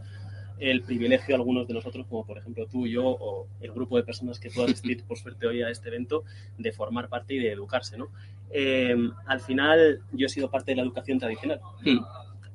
el 0.59 0.83
privilegio 0.83 1.35
algunos 1.35 1.67
de 1.67 1.73
nosotros, 1.73 2.05
como 2.07 2.27
por 2.27 2.37
ejemplo 2.37 2.67
tú, 2.67 2.85
yo 2.85 3.05
o 3.07 3.47
el 3.59 3.71
grupo 3.71 3.97
de 3.97 4.03
personas 4.03 4.39
que 4.39 4.51
puedo 4.51 4.67
asistir 4.67 5.03
por 5.05 5.17
suerte 5.17 5.47
hoy 5.47 5.63
a 5.63 5.71
este 5.71 5.87
evento, 5.87 6.25
de 6.59 6.71
formar 6.71 7.09
parte 7.09 7.33
y 7.33 7.39
de 7.39 7.53
educarse, 7.53 7.97
¿no? 7.97 8.09
Eh, 8.51 8.95
al 9.25 9.39
final 9.39 10.01
yo 10.11 10.27
he 10.27 10.29
sido 10.29 10.51
parte 10.51 10.73
de 10.73 10.75
la 10.75 10.83
educación 10.83 11.17
tradicional. 11.17 11.59
Hmm 11.83 11.97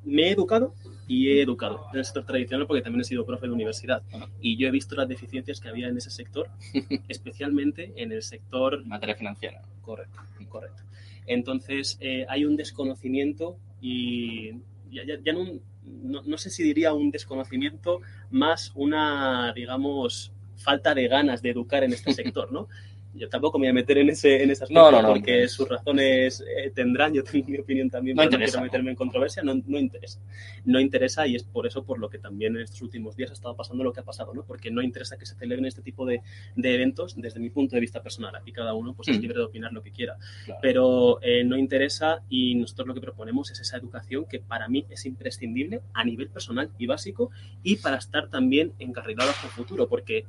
me 0.05 0.23
he 0.23 0.31
educado 0.31 0.75
y 1.07 1.29
he 1.29 1.43
educado 1.43 1.87
en 1.93 1.99
el 1.99 2.05
sector 2.05 2.25
tradicional 2.25 2.67
porque 2.67 2.83
también 2.83 3.03
he 3.03 3.05
sido 3.05 3.27
profe 3.27 3.47
de 3.47 3.53
universidad 3.53 4.03
y 4.41 4.57
yo 4.57 4.69
he 4.69 4.71
visto 4.71 4.95
las 4.95 5.09
deficiencias 5.09 5.61
que 5.61 5.69
había 5.69 5.89
en 5.89 5.99
ese 5.99 6.11
sector, 6.11 6.49
especialmente 7.09 7.93
en 7.97 8.13
el 8.13 8.23
sector... 8.23 8.85
Materia 8.87 9.15
financiera. 9.15 9.63
Correcto, 9.83 10.21
correcto. 10.49 10.83
Entonces 11.27 11.99
eh, 12.01 12.27
hay 12.29 12.45
un 12.45 12.57
desconocimiento 12.57 13.57
y 13.81 14.53
ya, 14.91 15.33
no, 15.33 16.23
no, 16.25 16.39
sé 16.39 16.51
si 16.51 16.63
diría 16.63 16.93
un 16.95 17.11
desconocimiento, 17.11 18.01
más 18.31 18.73
una, 18.75 19.53
digamos, 19.55 20.33
falta 20.57 20.95
de 20.95 21.09
ganas 21.09 21.43
de 21.43 21.51
educar 21.51 21.85
en 21.85 21.93
este 21.93 22.13
sector, 22.13 22.53
¿no? 22.53 22.69
yo 23.15 23.29
tampoco 23.29 23.59
me 23.59 23.67
voy 23.67 23.71
a 23.71 23.75
meter 23.75 23.99
en 23.99 24.11
ese, 24.11 24.43
en 24.43 24.51
ese 24.51 24.65
aspecto 24.65 25.03
porque 25.07 25.49
sus 25.49 25.69
razones 25.69 26.41
eh, 26.41 26.71
tendrán, 26.75 27.13
yo 27.15 27.23
tengo 27.23 27.49
mi 27.49 27.59
opinión 27.59 27.89
también, 27.89 28.17
no 28.17 28.23
pero 28.25 28.39
no 28.39 28.45
quiero 28.45 28.63
meterme 28.63 28.91
en 28.91 28.97
controversia, 28.97 29.43
no, 29.43 29.55
no, 29.67 29.79
interesa. 29.79 30.21
No 30.65 30.81
interesa 30.81 31.27
y 31.27 31.37
es 31.37 31.45
por 31.45 31.67
eso 31.67 31.85
por 31.85 31.99
lo 31.99 32.09
que 32.09 32.19
también 32.19 32.57
en 32.57 32.63
estos 32.63 32.83
últimos 32.83 33.17
días 33.17 33.31
ha 33.31 33.35
estado 33.35 33.57
pasando 33.57 33.85
lo 33.85 33.93
que 33.93 34.01
ha 34.01 34.05
pasado, 34.05 34.35
¿no? 34.35 34.45
Porque 34.45 34.71
no 34.71 34.83
interesa 34.83 35.17
que 35.17 35.27
se 35.27 35.37
celebren 35.37 35.67
este 35.67 35.83
tipo 35.83 36.05
de, 36.05 36.23
de 36.57 36.75
eventos 36.75 37.15
desde 37.17 37.41
mi 37.41 37.51
punto 37.51 37.77
de 37.77 37.81
vista 37.81 38.03
personal. 38.03 38.35
Aquí 38.35 38.53
cada 38.53 38.75
uno 38.75 38.95
pues, 38.95 39.09
es 39.09 39.19
mm. 39.19 39.21
libre 39.21 39.39
de 39.39 39.45
opinar 39.45 39.73
lo 39.73 39.83
que 39.83 39.93
quiera. 39.93 40.17
Pero 40.61 41.21
eh, 41.23 41.45
no 41.45 41.57
interesa 41.57 42.23
y 42.29 42.55
nosotros 42.55 42.89
lo 42.89 42.95
que 42.95 43.01
proponemos 43.01 43.51
es 43.51 43.61
esa 43.61 43.77
educación 43.77 44.27
que 44.29 44.41
para 44.41 44.69
mí 44.69 44.87
es 44.91 45.07
imprescindible 45.07 45.83
a 45.93 46.05
nivel 46.05 46.29
personal 46.29 46.71
y 46.79 46.87
básico 46.87 47.31
y 47.63 47.77
para 47.77 47.97
estar 47.97 48.29
también 48.29 48.73
encarrilados 48.79 49.37
el 49.45 49.51
futuro, 49.51 49.89
porque 49.89 50.27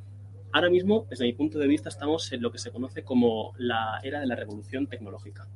Ahora 0.55 0.69
mismo, 0.69 1.05
desde 1.09 1.25
mi 1.25 1.33
punto 1.33 1.59
de 1.59 1.67
vista, 1.67 1.89
estamos 1.89 2.31
en 2.31 2.41
lo 2.41 2.49
que 2.49 2.59
se 2.59 2.71
conoce 2.71 3.03
como 3.03 3.53
la 3.57 3.99
era 4.01 4.21
de 4.21 4.25
la 4.25 4.37
revolución 4.37 4.87
tecnológica. 4.87 5.49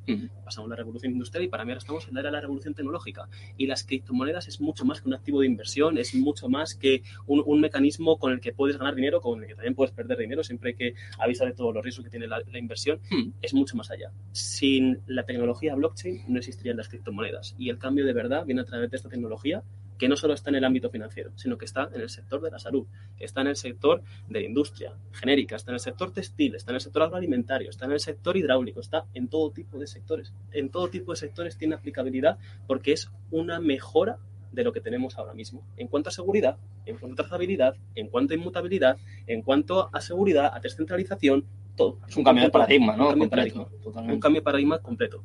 Pasamos 0.44 0.68
la 0.68 0.76
revolución 0.76 1.12
industrial 1.12 1.42
y 1.42 1.48
para 1.48 1.64
mí 1.64 1.70
ahora 1.70 1.78
estamos 1.78 2.06
en 2.06 2.12
la 2.12 2.20
era 2.20 2.28
de 2.28 2.34
la 2.34 2.40
revolución 2.42 2.74
tecnológica. 2.74 3.26
Y 3.56 3.66
las 3.66 3.82
criptomonedas 3.84 4.46
es 4.48 4.60
mucho 4.60 4.84
más 4.84 5.00
que 5.00 5.08
un 5.08 5.14
activo 5.14 5.40
de 5.40 5.46
inversión, 5.46 5.96
es 5.96 6.14
mucho 6.14 6.50
más 6.50 6.74
que 6.74 7.02
un, 7.26 7.60
mecanismo 7.62 8.18
con 8.18 8.32
el 8.32 8.40
que 8.40 8.52
puedes 8.52 8.76
ganar 8.76 8.94
dinero, 8.94 9.22
con 9.22 9.40
el 9.40 9.48
que 9.48 9.54
también 9.54 9.74
puedes 9.74 9.94
perder 9.94 10.18
dinero, 10.18 10.44
siempre 10.44 10.74
que 10.74 10.92
avisa 11.18 11.46
de 11.46 11.54
todos 11.54 11.74
los 11.74 11.82
riesgos 11.82 12.04
que 12.04 12.10
tiene 12.10 12.26
la, 12.26 12.42
inversión. 12.58 13.00
Es 13.40 13.54
mucho 13.54 13.78
más 13.78 13.90
allá. 13.90 14.12
Sin 14.32 15.00
la 15.06 15.24
tecnología 15.24 15.74
blockchain 15.76 16.24
no 16.28 16.40
existirían 16.40 16.76
las 16.76 16.90
criptomonedas. 16.90 17.54
Y 17.56 17.70
el 17.70 17.78
cambio 17.78 18.04
de 18.04 18.12
verdad 18.12 18.44
viene 18.44 18.60
a 18.60 18.64
través 18.66 18.90
de 18.90 18.98
esta 18.98 19.08
tecnología 19.08 19.62
que 20.00 20.08
no 20.08 20.16
solo 20.16 20.32
está 20.32 20.48
en 20.48 20.56
el 20.56 20.64
ámbito 20.64 20.88
financiero, 20.88 21.30
sino 21.36 21.58
que 21.58 21.66
está 21.66 21.90
en 21.94 22.00
el 22.00 22.08
sector 22.08 22.40
de 22.40 22.50
la 22.50 22.58
salud, 22.58 22.86
está 23.18 23.42
en 23.42 23.48
el 23.48 23.56
sector 23.56 24.02
de 24.30 24.40
la 24.40 24.46
industria 24.46 24.94
genérica, 25.12 25.56
está 25.56 25.72
en 25.72 25.74
el 25.74 25.80
sector 25.80 26.10
textil, 26.10 26.54
está 26.54 26.72
en 26.72 26.76
el 26.76 26.80
sector 26.80 27.02
agroalimentario, 27.02 27.68
está 27.68 27.84
en 27.84 27.92
el 27.92 28.00
sector 28.00 28.34
hidráulico, 28.34 28.80
está 28.80 29.04
en 29.12 29.28
todo 29.28 29.50
tipo 29.50 29.78
de 29.78 29.86
sectores. 29.86 30.32
En 30.52 30.70
todo 30.70 30.88
tipo 30.88 31.12
de 31.12 31.16
sectores 31.16 31.58
tiene 31.58 31.74
aplicabilidad 31.74 32.38
porque 32.66 32.92
es 32.92 33.10
una 33.30 33.60
mejora 33.60 34.16
de 34.52 34.64
lo 34.64 34.72
que 34.72 34.80
tenemos 34.80 35.18
ahora 35.18 35.34
mismo. 35.34 35.62
En 35.76 35.86
cuanto 35.86 36.08
a 36.08 36.12
seguridad, 36.12 36.56
en 36.86 36.96
cuanto 36.96 37.20
a 37.20 37.26
trazabilidad, 37.26 37.76
en 37.94 38.08
cuanto 38.08 38.32
a 38.32 38.38
inmutabilidad, 38.38 38.96
en 39.26 39.42
cuanto 39.42 39.90
a 39.92 40.00
seguridad, 40.00 40.50
a 40.50 40.60
descentralización, 40.60 41.44
todo. 41.76 41.98
Es 42.08 42.16
un, 42.16 42.24
cambio 42.24 42.44
de 42.44 42.50
paradigma, 42.50 42.96
¿no? 42.96 43.10
Un 43.10 43.28
cambio 43.28 43.70
Un 43.84 44.18
cambio 44.18 44.40
de 44.40 44.44
paradigma 44.44 44.78
completo 44.78 45.22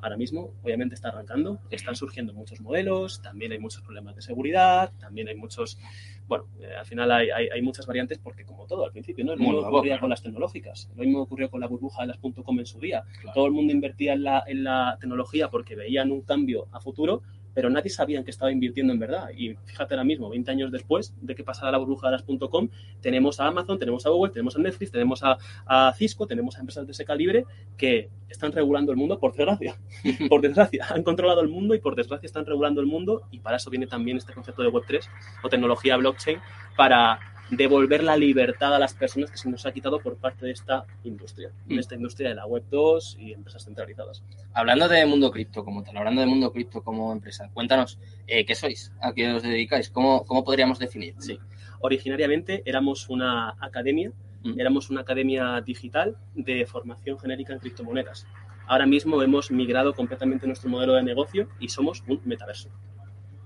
ahora 0.00 0.16
mismo 0.16 0.54
obviamente 0.62 0.94
está 0.94 1.08
arrancando, 1.08 1.60
están 1.70 1.96
surgiendo 1.96 2.32
muchos 2.32 2.60
modelos, 2.60 3.20
también 3.22 3.52
hay 3.52 3.58
muchos 3.58 3.82
problemas 3.82 4.16
de 4.16 4.22
seguridad, 4.22 4.92
también 4.98 5.28
hay 5.28 5.36
muchos, 5.36 5.78
bueno, 6.26 6.46
eh, 6.60 6.74
al 6.78 6.86
final 6.86 7.10
hay, 7.10 7.28
hay, 7.30 7.62
muchas 7.62 7.86
variantes 7.86 8.18
porque 8.18 8.44
como 8.44 8.66
todo 8.66 8.84
al 8.84 8.92
principio, 8.92 9.24
¿no? 9.24 9.32
Lo 9.32 9.38
mismo 9.38 9.58
ocurría 9.58 9.98
con 9.98 10.10
las 10.10 10.22
tecnológicas, 10.22 10.90
lo 10.96 11.04
mismo 11.04 11.22
ocurrió 11.22 11.50
con 11.50 11.60
la 11.60 11.66
burbuja 11.66 12.02
de 12.02 12.08
las 12.08 12.18
.com 12.18 12.58
en 12.58 12.66
su 12.66 12.78
día. 12.78 13.04
Todo 13.34 13.46
el 13.46 13.52
mundo 13.52 13.72
invertía 13.72 14.12
en 14.12 14.24
la, 14.24 14.44
en 14.46 14.64
la 14.64 14.96
tecnología 15.00 15.48
porque 15.50 15.74
veían 15.74 16.12
un 16.12 16.22
cambio 16.22 16.68
a 16.72 16.80
futuro, 16.80 17.22
pero 17.54 17.70
nadie 17.70 17.90
sabía 17.90 18.18
en 18.18 18.24
qué 18.24 18.30
estaba 18.30 18.52
invirtiendo 18.52 18.92
en 18.92 18.98
verdad. 18.98 19.30
Y 19.36 19.54
fíjate 19.64 19.94
ahora 19.94 20.04
mismo, 20.04 20.28
20 20.30 20.50
años 20.50 20.72
después 20.72 21.14
de 21.20 21.34
que 21.34 21.44
pasara 21.44 21.72
la 21.72 21.78
burbuja 21.78 22.08
de 22.08 22.12
las 22.12 22.24
.com, 22.50 22.68
tenemos 23.00 23.40
a 23.40 23.46
Amazon, 23.46 23.78
tenemos 23.78 24.06
a 24.06 24.10
Google, 24.10 24.32
tenemos 24.32 24.56
a 24.56 24.58
Netflix, 24.60 24.90
tenemos 24.90 25.22
a, 25.22 25.38
a, 25.66 25.92
Cisco, 25.94 26.26
tenemos 26.26 26.56
a 26.56 26.60
empresas 26.60 26.86
de 26.86 26.92
ese 26.92 27.04
calibre 27.04 27.44
que 27.76 28.10
están 28.28 28.52
regulando 28.52 28.92
el 28.92 28.98
mundo 28.98 29.18
por 29.18 29.34
desgracia. 29.34 29.76
por 30.28 30.40
desgracia, 30.40 30.86
han 30.90 31.02
controlado 31.02 31.40
el 31.40 31.48
mundo 31.48 31.74
y 31.74 31.80
por 31.80 31.96
desgracia 31.96 32.26
están 32.26 32.46
regulando 32.46 32.80
el 32.80 32.86
mundo 32.86 33.22
y 33.30 33.40
para 33.40 33.56
eso 33.56 33.70
viene 33.70 33.86
también 33.86 34.16
este 34.16 34.32
concepto 34.32 34.62
de 34.62 34.68
Web3 34.68 35.08
o 35.42 35.48
tecnología 35.48 35.96
blockchain 35.96 36.38
para 36.76 37.18
devolver 37.50 38.02
la 38.04 38.16
libertad 38.16 38.74
a 38.74 38.78
las 38.78 38.94
personas 38.94 39.30
que 39.30 39.38
se 39.38 39.48
nos 39.48 39.64
ha 39.66 39.72
quitado 39.72 40.00
por 40.00 40.16
parte 40.16 40.44
de 40.46 40.52
esta 40.52 40.84
industria, 41.04 41.50
de 41.66 41.76
mm. 41.76 41.78
esta 41.78 41.94
industria 41.94 42.28
de 42.30 42.34
la 42.34 42.46
Web 42.46 42.64
2 42.70 43.16
y 43.20 43.32
empresas 43.32 43.64
centralizadas. 43.64 44.22
Hablando 44.52 44.88
de 44.88 45.06
mundo 45.06 45.30
cripto 45.30 45.64
como 45.64 45.82
tal, 45.82 45.96
hablando 45.96 46.20
de 46.20 46.26
mundo 46.26 46.52
cripto 46.52 46.82
como 46.82 47.12
empresa, 47.12 47.50
cuéntanos, 47.52 47.98
eh, 48.26 48.44
¿qué 48.44 48.54
sois? 48.54 48.92
¿A 49.00 49.12
qué 49.12 49.32
os 49.32 49.42
dedicáis? 49.42 49.90
¿Cómo, 49.90 50.24
cómo 50.24 50.44
podríamos 50.44 50.78
definir? 50.78 51.14
Sí, 51.18 51.38
originariamente 51.80 52.62
éramos 52.66 53.08
una 53.08 53.54
academia, 53.60 54.12
mm. 54.42 54.60
éramos 54.60 54.90
una 54.90 55.00
academia 55.00 55.60
digital 55.60 56.16
de 56.34 56.66
formación 56.66 57.18
genérica 57.18 57.54
en 57.54 57.60
criptomonedas. 57.60 58.26
Ahora 58.66 58.84
mismo 58.84 59.22
hemos 59.22 59.50
migrado 59.50 59.94
completamente 59.94 60.46
nuestro 60.46 60.68
modelo 60.68 60.92
de 60.94 61.02
negocio 61.02 61.48
y 61.58 61.68
somos 61.68 62.04
un 62.06 62.20
metaverso. 62.24 62.68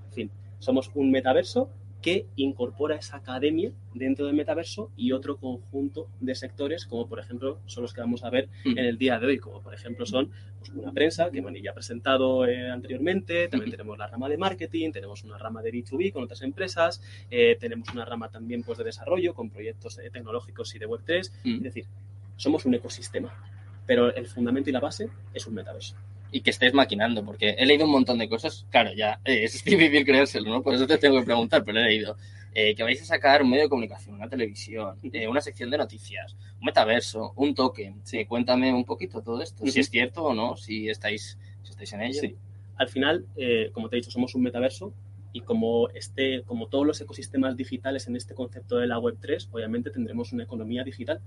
En 0.06 0.12
fin, 0.12 0.30
somos 0.58 0.90
un 0.94 1.12
metaverso 1.12 1.70
que 2.02 2.26
incorpora 2.36 2.96
esa 2.96 3.16
academia 3.16 3.72
dentro 3.94 4.26
del 4.26 4.34
metaverso 4.34 4.90
y 4.96 5.12
otro 5.12 5.36
conjunto 5.36 6.08
de 6.20 6.34
sectores, 6.34 6.84
como 6.84 7.08
por 7.08 7.20
ejemplo 7.20 7.60
son 7.66 7.82
los 7.82 7.94
que 7.94 8.00
vamos 8.00 8.24
a 8.24 8.30
ver 8.30 8.48
mm. 8.64 8.78
en 8.78 8.84
el 8.84 8.98
día 8.98 9.18
de 9.18 9.26
hoy, 9.26 9.38
como 9.38 9.62
por 9.62 9.72
ejemplo 9.72 10.04
son 10.04 10.30
pues, 10.58 10.70
una 10.70 10.92
prensa 10.92 11.30
que 11.30 11.40
Mani 11.40 11.62
ya 11.62 11.70
ha 11.70 11.74
presentado 11.74 12.44
eh, 12.46 12.70
anteriormente, 12.70 13.48
también 13.48 13.70
tenemos 13.70 13.96
la 13.96 14.08
rama 14.08 14.28
de 14.28 14.36
marketing, 14.36 14.90
tenemos 14.90 15.22
una 15.22 15.38
rama 15.38 15.62
de 15.62 15.72
B2B 15.72 16.12
con 16.12 16.24
otras 16.24 16.42
empresas, 16.42 17.00
eh, 17.30 17.56
tenemos 17.58 17.88
una 17.90 18.04
rama 18.04 18.28
también 18.28 18.62
pues, 18.64 18.78
de 18.78 18.84
desarrollo 18.84 19.32
con 19.32 19.48
proyectos 19.48 19.98
eh, 19.98 20.10
tecnológicos 20.10 20.74
y 20.74 20.78
de 20.80 20.88
Web3, 20.88 21.30
mm. 21.44 21.56
es 21.56 21.62
decir, 21.62 21.86
somos 22.36 22.66
un 22.66 22.74
ecosistema, 22.74 23.32
pero 23.86 24.12
el 24.14 24.26
fundamento 24.26 24.68
y 24.70 24.72
la 24.72 24.80
base 24.80 25.08
es 25.32 25.46
un 25.46 25.54
metaverso 25.54 25.96
y 26.32 26.40
que 26.40 26.50
estés 26.50 26.72
maquinando, 26.72 27.24
porque 27.24 27.50
he 27.50 27.66
leído 27.66 27.84
un 27.84 27.92
montón 27.92 28.18
de 28.18 28.28
cosas, 28.28 28.66
claro, 28.70 28.92
ya 28.94 29.20
eh, 29.24 29.44
es 29.44 29.62
difícil 29.64 30.04
creérselo, 30.04 30.50
¿no? 30.50 30.62
Por 30.62 30.74
eso 30.74 30.86
te 30.86 30.98
tengo 30.98 31.20
que 31.20 31.26
preguntar, 31.26 31.62
pero 31.62 31.78
he 31.78 31.84
leído 31.84 32.16
eh, 32.54 32.74
que 32.74 32.82
vais 32.82 33.00
a 33.02 33.04
sacar 33.04 33.42
un 33.42 33.50
medio 33.50 33.64
de 33.64 33.68
comunicación, 33.68 34.16
una 34.16 34.28
televisión, 34.28 34.98
eh, 35.12 35.28
una 35.28 35.42
sección 35.42 35.70
de 35.70 35.78
noticias, 35.78 36.34
un 36.58 36.66
metaverso, 36.66 37.34
un 37.36 37.54
token. 37.54 38.00
Sí, 38.02 38.24
cuéntame 38.24 38.72
un 38.72 38.84
poquito 38.84 39.22
todo 39.22 39.42
esto, 39.42 39.66
si 39.66 39.78
es 39.78 39.90
cierto 39.90 40.24
o 40.24 40.34
no, 40.34 40.56
si 40.56 40.88
estáis, 40.88 41.38
si 41.62 41.70
estáis 41.70 41.92
en 41.92 42.02
ello. 42.02 42.20
Sí. 42.20 42.34
Al 42.76 42.88
final, 42.88 43.26
como 43.72 43.88
te 43.88 43.96
he 43.96 44.00
dicho, 44.00 44.10
somos 44.10 44.34
un 44.34 44.42
metaverso 44.42 44.92
y 45.32 45.40
como, 45.40 45.88
este, 45.90 46.42
como 46.42 46.66
todos 46.66 46.86
los 46.86 47.00
ecosistemas 47.00 47.56
digitales 47.56 48.06
en 48.06 48.16
este 48.16 48.34
concepto 48.34 48.76
de 48.76 48.86
la 48.86 48.98
Web3, 48.98 49.48
obviamente 49.50 49.90
tendremos 49.90 50.32
una 50.32 50.44
economía 50.44 50.84
digital. 50.84 51.20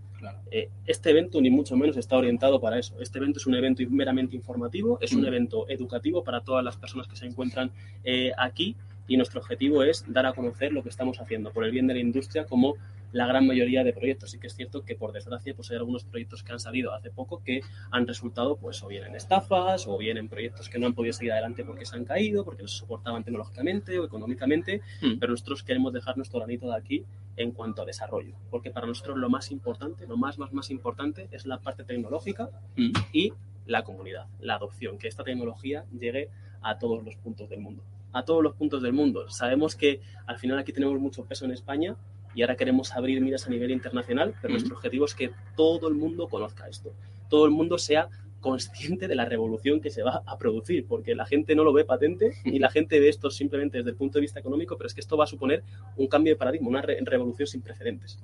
Eh, 0.52 0.70
este 0.86 1.10
evento 1.10 1.42
ni 1.42 1.50
mucho 1.50 1.76
menos 1.76 1.98
está 1.98 2.16
orientado 2.16 2.62
para 2.62 2.78
eso. 2.78 2.96
Este 3.00 3.18
evento 3.18 3.40
es 3.40 3.48
un 3.48 3.56
evento 3.56 3.84
meramente 3.90 4.36
informativo, 4.36 5.00
es 5.02 5.14
un 5.14 5.22
mm. 5.22 5.28
evento 5.28 5.70
educativo 5.70 6.24
para 6.24 6.42
todas 6.42 6.64
las 6.64 6.78
personas 6.78 7.08
que 7.08 7.16
se 7.16 7.26
encuentran 7.26 7.72
eh, 8.04 8.32
aquí 8.38 8.76
y 9.08 9.18
nuestro 9.18 9.40
objetivo 9.40 9.84
es 9.84 10.04
dar 10.08 10.26
a 10.26 10.34
conocer 10.34 10.72
lo 10.72 10.84
que 10.84 10.90
estamos 10.90 11.20
haciendo 11.20 11.52
por 11.52 11.64
el 11.64 11.72
bien 11.72 11.88
de 11.88 11.94
la 11.94 12.00
industria 12.00 12.46
como 12.46 12.76
la 13.16 13.26
gran 13.28 13.48
mayoría 13.48 13.86
de 13.86 13.94
proyectos. 13.94 14.32
Sí 14.32 14.40
que 14.40 14.48
es 14.48 14.56
cierto 14.56 14.84
que, 14.84 14.98
por 14.98 15.14
desgracia, 15.14 15.56
pues 15.56 15.72
hay 15.72 15.78
algunos 15.78 16.04
proyectos 16.04 16.44
que 16.44 16.52
han 16.52 16.60
salido 16.60 16.94
hace 16.94 17.12
poco 17.12 17.42
que 17.42 17.62
han 17.90 18.06
resultado, 18.06 18.58
pues, 18.58 18.84
o 18.84 18.88
bien 18.90 19.06
en 19.06 19.16
estafas, 19.16 19.88
o 19.88 19.98
bien 19.98 20.18
en 20.18 20.28
proyectos 20.28 20.68
que 20.68 20.78
no 20.80 20.86
han 20.86 20.94
podido 20.94 21.14
seguir 21.14 21.32
adelante 21.32 21.64
porque 21.64 21.86
se 21.86 21.96
han 21.96 22.04
caído, 22.04 22.44
porque 22.44 22.64
no 22.64 22.68
se 22.68 22.80
soportaban 22.80 23.24
tecnológicamente 23.24 23.98
o 24.00 24.04
económicamente, 24.04 24.82
hmm. 25.02 25.18
pero 25.18 25.32
nosotros 25.32 25.64
queremos 25.64 25.94
dejar 25.94 26.18
nuestro 26.18 26.40
granito 26.40 26.68
de 26.68 26.76
aquí 26.76 27.06
en 27.38 27.52
cuanto 27.52 27.84
a 27.84 27.86
desarrollo, 27.86 28.36
porque 28.52 28.70
para 28.70 28.86
nosotros 28.86 29.18
lo 29.18 29.30
más 29.30 29.50
importante, 29.50 30.06
lo 30.08 30.18
más, 30.18 30.38
más, 30.38 30.52
más 30.52 30.70
importante 30.70 31.30
es 31.32 31.46
la 31.46 31.60
parte 31.60 31.86
tecnológica 31.86 32.50
hmm. 32.76 32.92
y 33.14 33.32
la 33.66 33.86
comunidad, 33.86 34.28
la 34.42 34.56
adopción, 34.56 34.98
que 34.98 35.08
esta 35.08 35.24
tecnología 35.24 35.86
llegue 35.98 36.28
a 36.62 36.78
todos 36.80 37.02
los 37.06 37.16
puntos 37.16 37.50
del 37.50 37.62
mundo 37.62 37.82
a 38.12 38.24
todos 38.24 38.42
los 38.42 38.56
puntos 38.56 38.82
del 38.82 38.94
mundo. 38.94 39.28
Sabemos 39.30 39.76
que 39.76 40.00
al 40.26 40.40
final 40.40 40.58
aquí 40.58 40.72
tenemos 40.72 40.98
mucho 41.02 41.26
peso 41.26 41.44
en 41.44 41.52
España, 41.52 41.98
y 42.36 42.42
ahora 42.42 42.56
queremos 42.56 42.92
abrir 42.94 43.22
miras 43.22 43.48
a 43.48 43.50
nivel 43.50 43.72
internacional, 43.72 44.36
pero 44.42 44.52
nuestro 44.52 44.76
objetivo 44.76 45.06
es 45.06 45.16
que 45.16 45.32
todo 45.56 45.88
el 45.88 45.96
mundo 45.96 46.28
conozca 46.28 46.68
esto, 46.68 46.94
todo 47.30 47.46
el 47.46 47.52
mundo 47.52 47.78
sea 47.78 48.10
consciente 48.46 49.08
de 49.08 49.16
la 49.16 49.26
revolución 49.26 49.82
que 49.82 49.90
se 49.90 50.04
va 50.04 50.22
a 50.24 50.38
producir, 50.38 50.86
porque 50.88 51.16
la 51.16 51.26
gente 51.26 51.56
no 51.56 51.64
lo 51.64 51.74
ve 51.74 51.84
patente 51.84 52.34
y 52.46 52.60
la 52.60 52.70
gente 52.70 53.00
ve 53.00 53.10
esto 53.10 53.32
simplemente 53.32 53.80
desde 53.80 53.90
el 53.90 53.96
punto 53.96 54.20
de 54.20 54.22
vista 54.22 54.40
económico, 54.40 54.78
pero 54.78 54.86
es 54.86 54.94
que 54.94 55.02
esto 55.02 55.18
va 55.18 55.24
a 55.24 55.28
suponer 55.28 55.64
un 55.98 56.08
cambio 56.08 56.34
de 56.34 56.38
paradigma, 56.38 56.70
una 56.70 56.82
revolución 56.82 57.48
sin 57.48 57.62
precedentes. 57.62 58.20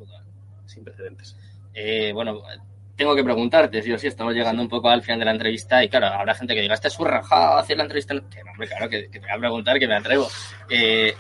Sin 0.68 0.84
precedentes. 0.84 1.36
Eh, 1.74 2.12
bueno, 2.13 2.44
tengo 2.96 3.15
que 3.15 3.24
preguntarte, 3.24 3.82
sí 3.82 3.91
o 3.91 3.98
sí, 3.98 4.06
estamos 4.06 4.36
llegando 4.36 4.62
un 4.62 4.70
poco 4.70 4.89
al 4.89 5.01
final 5.01 5.18
de 5.18 5.25
la 5.25 5.32
entrevista 5.32 5.84
y 5.84 5.89
claro, 5.89 6.06
habrá 6.06 6.36
gente 6.36 6.53
que 6.53 6.62
diga, 6.62 6.75
este 6.75 6.89
es 6.89 6.94
su 6.94 7.03
rajado 7.03 7.58
hacer 7.58 7.77
la 7.77 7.84
entrevista. 7.84 8.13
Que 8.30 8.44
no, 8.44 8.51
hombre, 8.51 8.68
claro, 8.68 8.89
que, 8.89 9.08
te 9.08 9.20
voy 9.20 9.30
a 9.32 9.39
preguntar, 9.39 9.80
que 9.80 9.88
me 9.88 9.96
atrevo. 9.96 10.27
Eh, 10.70 11.15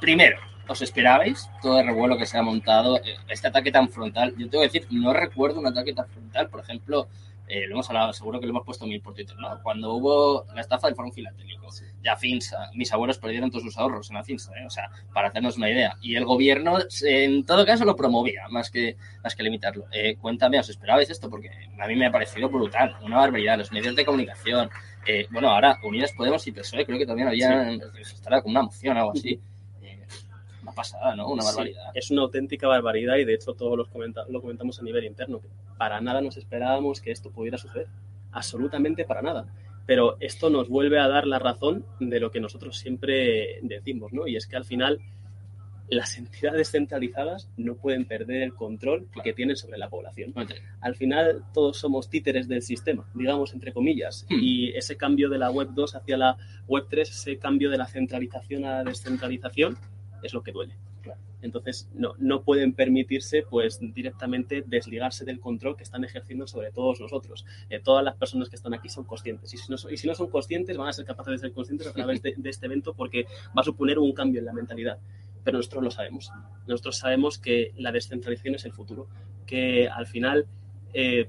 primero, 0.00 0.38
¿Os 0.70 0.80
esperabais 0.82 1.50
todo 1.60 1.80
el 1.80 1.86
revuelo 1.86 2.16
que 2.16 2.26
se 2.26 2.38
ha 2.38 2.42
montado? 2.42 2.98
Eh, 2.98 3.16
este 3.28 3.48
ataque 3.48 3.72
tan 3.72 3.88
frontal. 3.88 4.32
Yo 4.38 4.48
tengo 4.48 4.62
que 4.62 4.68
decir, 4.68 4.86
no 4.92 5.12
recuerdo 5.12 5.58
un 5.58 5.66
ataque 5.66 5.92
tan 5.92 6.06
frontal. 6.06 6.48
Por 6.48 6.60
ejemplo, 6.60 7.08
eh, 7.48 7.66
lo 7.66 7.74
hemos 7.74 7.88
hablado, 7.88 8.12
seguro 8.12 8.38
que 8.38 8.46
lo 8.46 8.50
hemos 8.50 8.64
puesto 8.64 8.86
mil 8.86 9.00
por 9.00 9.12
Twitter, 9.12 9.36
¿no? 9.36 9.60
Cuando 9.64 9.94
hubo 9.94 10.46
la 10.54 10.60
estafa 10.60 10.86
del 10.86 10.94
Foro 10.94 11.10
Filatélico, 11.10 11.66
ya 12.04 12.14
Finsa, 12.14 12.70
mis 12.74 12.92
abuelos 12.92 13.18
perdieron 13.18 13.50
todos 13.50 13.64
sus 13.64 13.76
ahorros 13.78 14.10
en 14.10 14.14
la 14.14 14.22
Finsa, 14.22 14.52
¿eh? 14.60 14.64
O 14.64 14.70
sea, 14.70 14.88
para 15.12 15.30
hacernos 15.30 15.56
una 15.56 15.68
idea. 15.68 15.96
Y 16.00 16.14
el 16.14 16.24
gobierno, 16.24 16.78
en 17.02 17.44
todo 17.44 17.66
caso, 17.66 17.84
lo 17.84 17.96
promovía, 17.96 18.46
más 18.48 18.70
que, 18.70 18.96
más 19.24 19.34
que 19.34 19.42
limitarlo. 19.42 19.86
Eh, 19.90 20.18
cuéntame, 20.20 20.60
¿os 20.60 20.68
esperabais 20.68 21.10
esto? 21.10 21.28
Porque 21.28 21.50
a 21.80 21.86
mí 21.88 21.96
me 21.96 22.06
ha 22.06 22.12
parecido 22.12 22.48
brutal, 22.48 22.94
una 23.02 23.16
barbaridad. 23.16 23.58
Los 23.58 23.72
medios 23.72 23.96
de 23.96 24.04
comunicación, 24.04 24.70
bueno, 25.32 25.50
ahora 25.50 25.78
Unidas 25.82 26.12
Podemos 26.12 26.46
y 26.46 26.52
PSOE, 26.52 26.86
creo 26.86 26.96
que 26.96 27.06
también 27.06 27.26
había, 27.26 27.72
estará 27.98 28.40
con 28.40 28.52
una 28.52 28.62
moción 28.62 28.96
o 28.96 29.00
algo 29.00 29.12
así 29.16 29.40
pasada, 30.72 31.14
¿no? 31.16 31.28
Una 31.28 31.44
barbaridad. 31.44 31.90
es 31.94 32.10
una 32.10 32.22
auténtica 32.22 32.68
barbaridad 32.68 33.16
y 33.16 33.24
de 33.24 33.34
hecho 33.34 33.54
todos 33.54 33.76
los 33.76 33.88
lo 34.28 34.40
comentamos 34.40 34.78
a 34.78 34.82
nivel 34.82 35.04
interno, 35.04 35.40
que 35.40 35.48
para 35.76 36.00
nada 36.00 36.20
nos 36.20 36.36
esperábamos 36.36 37.00
que 37.00 37.10
esto 37.10 37.30
pudiera 37.30 37.58
suceder. 37.58 37.88
Absolutamente 38.32 39.04
para 39.04 39.22
nada. 39.22 39.46
Pero 39.86 40.16
esto 40.20 40.50
nos 40.50 40.68
vuelve 40.68 41.00
a 41.00 41.08
dar 41.08 41.26
la 41.26 41.38
razón 41.38 41.84
de 41.98 42.20
lo 42.20 42.30
que 42.30 42.40
nosotros 42.40 42.78
siempre 42.78 43.58
decimos, 43.62 44.12
¿no? 44.12 44.26
Y 44.26 44.36
es 44.36 44.46
que 44.46 44.56
al 44.56 44.64
final 44.64 45.00
las 45.90 46.16
entidades 46.16 46.70
centralizadas 46.70 47.50
no 47.56 47.74
pueden 47.74 48.04
perder 48.04 48.42
el 48.42 48.54
control 48.54 49.08
que 49.22 49.32
tienen 49.32 49.56
sobre 49.56 49.76
la 49.76 49.88
población. 49.88 50.32
Al 50.80 50.94
final 50.94 51.44
todos 51.52 51.78
somos 51.78 52.08
títeres 52.08 52.46
del 52.46 52.62
sistema, 52.62 53.04
digamos 53.14 53.52
entre 53.52 53.72
comillas, 53.72 54.24
hmm. 54.30 54.38
y 54.40 54.68
ese 54.70 54.96
cambio 54.96 55.28
de 55.28 55.38
la 55.38 55.50
web 55.50 55.70
2 55.74 55.96
hacia 55.96 56.16
la 56.16 56.36
web 56.68 56.86
3, 56.88 57.10
ese 57.10 57.38
cambio 57.38 57.70
de 57.70 57.78
la 57.78 57.86
centralización 57.86 58.64
a 58.64 58.76
la 58.76 58.84
descentralización, 58.84 59.76
es 60.22 60.34
lo 60.34 60.42
que 60.42 60.52
duele. 60.52 60.76
Entonces, 61.42 61.88
no, 61.94 62.14
no 62.18 62.42
pueden 62.42 62.74
permitirse, 62.74 63.42
pues, 63.48 63.78
directamente 63.80 64.62
desligarse 64.66 65.24
del 65.24 65.40
control 65.40 65.76
que 65.76 65.82
están 65.82 66.04
ejerciendo 66.04 66.46
sobre 66.46 66.70
todos 66.70 67.00
nosotros. 67.00 67.46
Eh, 67.70 67.80
todas 67.80 68.04
las 68.04 68.16
personas 68.16 68.48
que 68.50 68.56
están 68.56 68.74
aquí 68.74 68.88
son 68.88 69.04
conscientes. 69.04 69.52
Y 69.54 69.56
si, 69.56 69.70
no, 69.70 69.76
y 69.90 69.96
si 69.96 70.06
no 70.06 70.14
son 70.14 70.28
conscientes, 70.28 70.76
van 70.76 70.88
a 70.88 70.92
ser 70.92 71.06
capaces 71.06 71.32
de 71.32 71.38
ser 71.38 71.52
conscientes 71.52 71.86
a 71.86 71.92
través 71.92 72.22
de, 72.22 72.34
este 72.44 72.66
evento 72.66 72.94
porque 72.94 73.24
va 73.56 73.62
a 73.62 73.64
suponer 73.64 73.98
un 73.98 74.12
cambio 74.12 74.40
en 74.40 74.46
la 74.46 74.52
mentalidad. 74.52 74.98
Pero 75.42 75.56
nosotros 75.58 75.82
lo 75.82 75.90
sabemos. 75.90 76.30
Nosotros 76.66 76.98
sabemos 76.98 77.38
que 77.38 77.72
la 77.76 77.92
descentralización 77.92 78.56
es 78.56 78.64
el 78.66 78.72
futuro. 78.72 79.08
Que 79.46 79.88
al 79.88 80.06
final, 80.06 80.46
eh, 80.92 81.28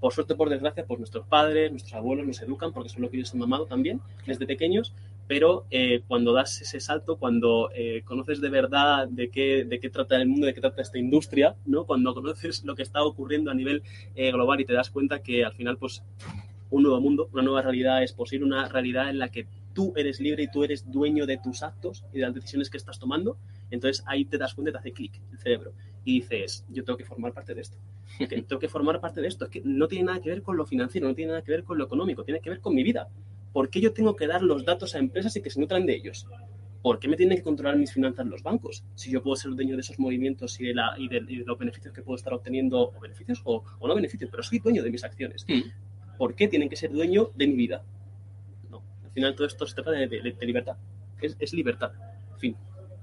por 0.00 0.12
suerte 0.12 0.34
o 0.34 0.36
por 0.36 0.50
desgracia, 0.50 0.84
pues 0.84 1.00
nuestros 1.00 1.26
padres, 1.26 1.70
nuestros 1.70 1.94
abuelos 1.94 2.26
nos 2.26 2.42
educan 2.42 2.74
porque 2.74 2.90
son 2.90 3.00
lo 3.00 3.10
que 3.10 3.16
ellos 3.16 3.32
han 3.32 3.38
mamado 3.38 3.64
también 3.64 4.02
desde 4.26 4.46
pequeños 4.46 4.94
pero 5.26 5.66
eh, 5.70 6.02
cuando 6.06 6.32
das 6.32 6.60
ese 6.60 6.80
salto, 6.80 7.16
cuando 7.16 7.70
eh, 7.74 8.02
conoces 8.04 8.40
de 8.40 8.48
verdad 8.48 9.08
de 9.08 9.28
qué, 9.30 9.64
de 9.64 9.80
qué 9.80 9.90
trata 9.90 10.16
el 10.16 10.28
mundo, 10.28 10.46
de 10.46 10.54
qué 10.54 10.60
trata 10.60 10.82
esta 10.82 10.98
industria, 10.98 11.56
¿no? 11.66 11.84
cuando 11.84 12.14
conoces 12.14 12.64
lo 12.64 12.74
que 12.74 12.82
está 12.82 13.02
ocurriendo 13.02 13.50
a 13.50 13.54
nivel 13.54 13.82
eh, 14.14 14.30
global 14.30 14.60
y 14.60 14.64
te 14.64 14.72
das 14.72 14.90
cuenta 14.90 15.20
que 15.20 15.44
al 15.44 15.52
final, 15.52 15.78
pues, 15.78 16.02
un 16.70 16.82
nuevo 16.82 17.00
mundo, 17.00 17.28
una 17.32 17.42
nueva 17.42 17.62
realidad 17.62 18.02
es 18.02 18.12
posible, 18.12 18.46
una 18.46 18.68
realidad 18.68 19.08
en 19.08 19.18
la 19.18 19.28
que 19.28 19.46
tú 19.72 19.92
eres 19.96 20.20
libre 20.20 20.44
y 20.44 20.50
tú 20.50 20.64
eres 20.64 20.90
dueño 20.90 21.26
de 21.26 21.38
tus 21.38 21.62
actos 21.62 22.04
y 22.12 22.18
de 22.18 22.22
las 22.22 22.34
decisiones 22.34 22.70
que 22.70 22.76
estás 22.76 22.98
tomando, 22.98 23.36
entonces 23.70 24.04
ahí 24.06 24.24
te 24.24 24.38
das 24.38 24.54
cuenta 24.54 24.70
y 24.70 24.72
te 24.72 24.78
hace 24.78 24.92
clic 24.92 25.20
el 25.32 25.38
cerebro 25.38 25.72
y 26.06 26.20
dices, 26.20 26.64
yo 26.70 26.84
tengo 26.84 26.96
que 26.96 27.04
formar 27.04 27.32
parte 27.32 27.52
de 27.52 27.60
esto. 27.60 27.76
tengo 28.28 28.60
que 28.60 28.68
formar 28.68 29.00
parte 29.00 29.20
de 29.20 29.26
esto. 29.26 29.50
que 29.50 29.60
no 29.64 29.88
tiene 29.88 30.04
nada 30.04 30.20
que 30.20 30.30
ver 30.30 30.42
con 30.42 30.56
lo 30.56 30.64
financiero, 30.64 31.08
no 31.08 31.14
tiene 31.14 31.32
nada 31.32 31.42
que 31.42 31.50
ver 31.50 31.64
con 31.64 31.76
lo 31.76 31.84
económico, 31.84 32.24
tiene 32.24 32.40
que 32.40 32.48
ver 32.48 32.60
con 32.60 32.74
mi 32.74 32.84
vida. 32.84 33.08
¿Por 33.56 33.70
qué 33.70 33.80
yo 33.80 33.94
tengo 33.94 34.14
que 34.14 34.26
dar 34.26 34.42
los 34.42 34.66
datos 34.66 34.94
a 34.94 34.98
empresas 34.98 35.34
y 35.34 35.40
que 35.40 35.48
se 35.48 35.58
nutran 35.58 35.86
de 35.86 35.94
ellos? 35.94 36.26
¿Por 36.82 36.98
qué 36.98 37.08
me 37.08 37.16
tienen 37.16 37.38
que 37.38 37.42
controlar 37.42 37.78
mis 37.78 37.90
finanzas 37.90 38.26
los 38.26 38.42
bancos? 38.42 38.84
Si 38.94 39.10
yo 39.10 39.22
puedo 39.22 39.34
ser 39.34 39.52
dueño 39.52 39.76
de 39.76 39.80
esos 39.80 39.98
movimientos 39.98 40.60
y 40.60 40.66
de, 40.66 40.74
la, 40.74 40.94
y 40.98 41.08
de, 41.08 41.22
los 41.22 41.56
beneficios 41.56 41.94
que 41.94 42.02
puedo 42.02 42.16
estar 42.16 42.34
obteniendo, 42.34 42.92
o 42.94 43.00
beneficios 43.00 43.40
o, 43.44 43.64
no 43.80 43.94
beneficios, 43.94 44.28
pero 44.30 44.42
soy 44.42 44.58
dueño 44.58 44.82
de 44.82 44.90
mis 44.90 45.02
acciones. 45.04 45.46
Mm. 45.48 46.18
¿Por 46.18 46.34
qué 46.34 46.48
tienen 46.48 46.68
que 46.68 46.76
ser 46.76 46.92
dueño 46.92 47.30
de 47.34 47.46
mi 47.46 47.54
vida? 47.54 47.82
No, 48.70 48.82
al 49.02 49.10
final 49.12 49.34
todo 49.34 49.46
esto 49.46 49.66
se 49.66 49.74
trata 49.74 49.92
de, 49.92 50.06
libertad. 50.42 50.76
Es, 51.22 51.54
libertad. 51.54 51.92
Fin. 52.36 52.54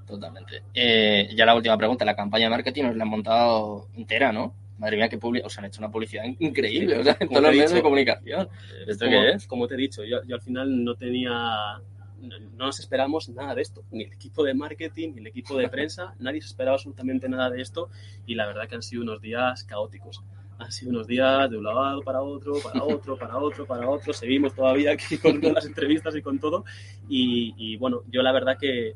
Totalmente. 0.06 0.62
Eh, 0.72 1.30
ya 1.36 1.48
la 1.48 1.56
última 1.56 1.80
pregunta. 1.80 2.06
La 2.06 2.16
campaña 2.16 2.46
de 2.46 2.52
marketing 2.52 2.84
os 2.84 2.96
la 2.96 3.06
han 3.06 3.10
montado 3.10 3.88
entera, 3.96 4.32
¿no? 4.32 4.54
Madre 4.84 4.98
mía, 4.98 5.08
que 5.08 5.18
o 5.18 5.50
sea, 5.50 5.62
han 5.62 5.68
hecho 5.68 5.80
una 5.80 5.90
publicidad 5.90 6.26
increíble, 6.40 6.98
o 6.98 7.04
sea, 7.06 7.16
en 7.18 7.30
todos 7.30 7.42
los 7.42 7.52
medios 7.52 7.72
de 7.72 7.82
comunicación. 7.82 8.50
¿Esto 8.86 9.06
como, 9.06 9.22
qué 9.22 9.30
es? 9.30 9.48
Como 9.48 9.66
te 9.66 9.76
he 9.76 9.78
dicho, 9.78 10.04
yo, 10.04 10.18
yo 10.28 10.36
al 10.36 10.42
final 10.42 10.84
no 10.84 10.94
tenía 10.96 11.82
no 12.20 12.66
nos 12.66 12.82
esperamos 12.82 13.30
nada 13.30 13.56
de 13.56 13.62
esto, 13.62 13.86
ni 13.92 14.04
el 14.04 14.12
equipo 14.12 14.44
de 14.44 14.54
marketing, 14.54 15.14
ni 15.14 15.22
el 15.22 15.28
equipo 15.28 15.58
de 15.58 15.70
prensa, 15.70 16.16
nadie 16.20 16.42
se 16.42 16.48
esperaba 16.48 16.76
absolutamente 16.76 17.30
nada 17.30 17.50
de 17.50 17.62
esto 17.62 17.90
y 18.26 18.36
la 18.36 18.46
verdad 18.46 18.68
que 18.68 18.76
han 18.76 18.84
sido 18.84 19.04
unos 19.04 19.22
días 19.22 19.64
caóticos. 19.64 20.22
Han 20.60 20.72
sido 20.74 20.92
unos 20.92 21.08
días 21.08 21.50
de 21.50 21.58
un 21.58 21.64
lado 21.64 22.02
para 22.02 22.22
otro, 22.22 22.56
para 22.62 22.84
otro, 22.84 23.18
para 23.18 23.38
otro, 23.38 23.66
para 23.66 23.90
otro. 23.90 24.12
Seguimos 24.12 24.54
todavía 24.54 24.92
aquí 24.92 25.18
con 25.18 25.40
las 25.42 25.66
entrevistas 25.66 26.14
y 26.16 26.22
con 26.22 26.40
todo. 26.40 26.66
Y, 27.08 27.54
y 27.58 27.78
bueno, 27.78 28.02
yo 28.12 28.22
la 28.22 28.34
verdad 28.34 28.58
que, 28.60 28.96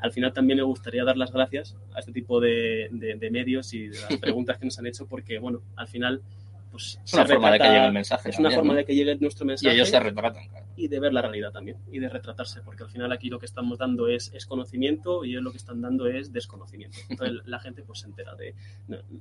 al 0.00 0.12
final 0.12 0.32
también 0.32 0.58
me 0.58 0.62
gustaría 0.62 1.04
dar 1.04 1.16
las 1.16 1.32
gracias 1.32 1.76
a 1.94 2.00
este 2.00 2.12
tipo 2.12 2.40
de, 2.40 2.88
medios 3.30 3.72
y 3.74 3.88
de 3.88 4.00
las 4.00 4.16
preguntas 4.20 4.58
que 4.58 4.64
nos 4.64 4.78
han 4.78 4.86
hecho 4.86 5.06
porque, 5.06 5.38
bueno, 5.38 5.62
al 5.76 5.88
final 5.88 6.22
pues, 6.70 7.00
es 7.04 7.14
una 7.14 7.26
forma 7.26 7.50
de 7.50 7.58
que 7.58 7.64
llegue 7.64 7.86
el 7.86 7.92
mensaje. 7.92 8.30
Es 8.30 8.38
una 8.38 8.50
forma 8.50 8.74
de 8.74 8.84
que 8.84 8.94
llegue 8.94 9.16
nuestro 9.16 9.46
mensaje. 9.46 9.74
Y 9.74 9.76
ellos 9.76 9.88
se 9.88 9.98
retratan, 9.98 10.44
Y 10.76 10.88
de 10.88 11.00
ver 11.00 11.12
la 11.12 11.22
realidad 11.22 11.50
también, 11.50 11.78
y 11.90 11.98
de 11.98 12.08
retratarse, 12.08 12.60
porque 12.62 12.84
al 12.84 12.90
final 12.90 13.10
aquí 13.10 13.28
lo 13.28 13.38
que 13.38 13.46
estamos 13.46 13.78
dando 13.78 14.08
es, 14.08 14.32
es 14.34 14.46
conocimiento 14.46 15.24
y 15.24 15.30
ellos 15.30 15.42
lo 15.42 15.50
que 15.50 15.56
están 15.56 15.80
dando 15.80 16.06
es 16.06 16.32
desconocimiento. 16.32 16.98
Entonces 17.08 17.38
la 17.46 17.58
gente 17.58 17.82
pues 17.82 18.00
se 18.00 18.06
entera 18.06 18.34
de... 18.34 18.54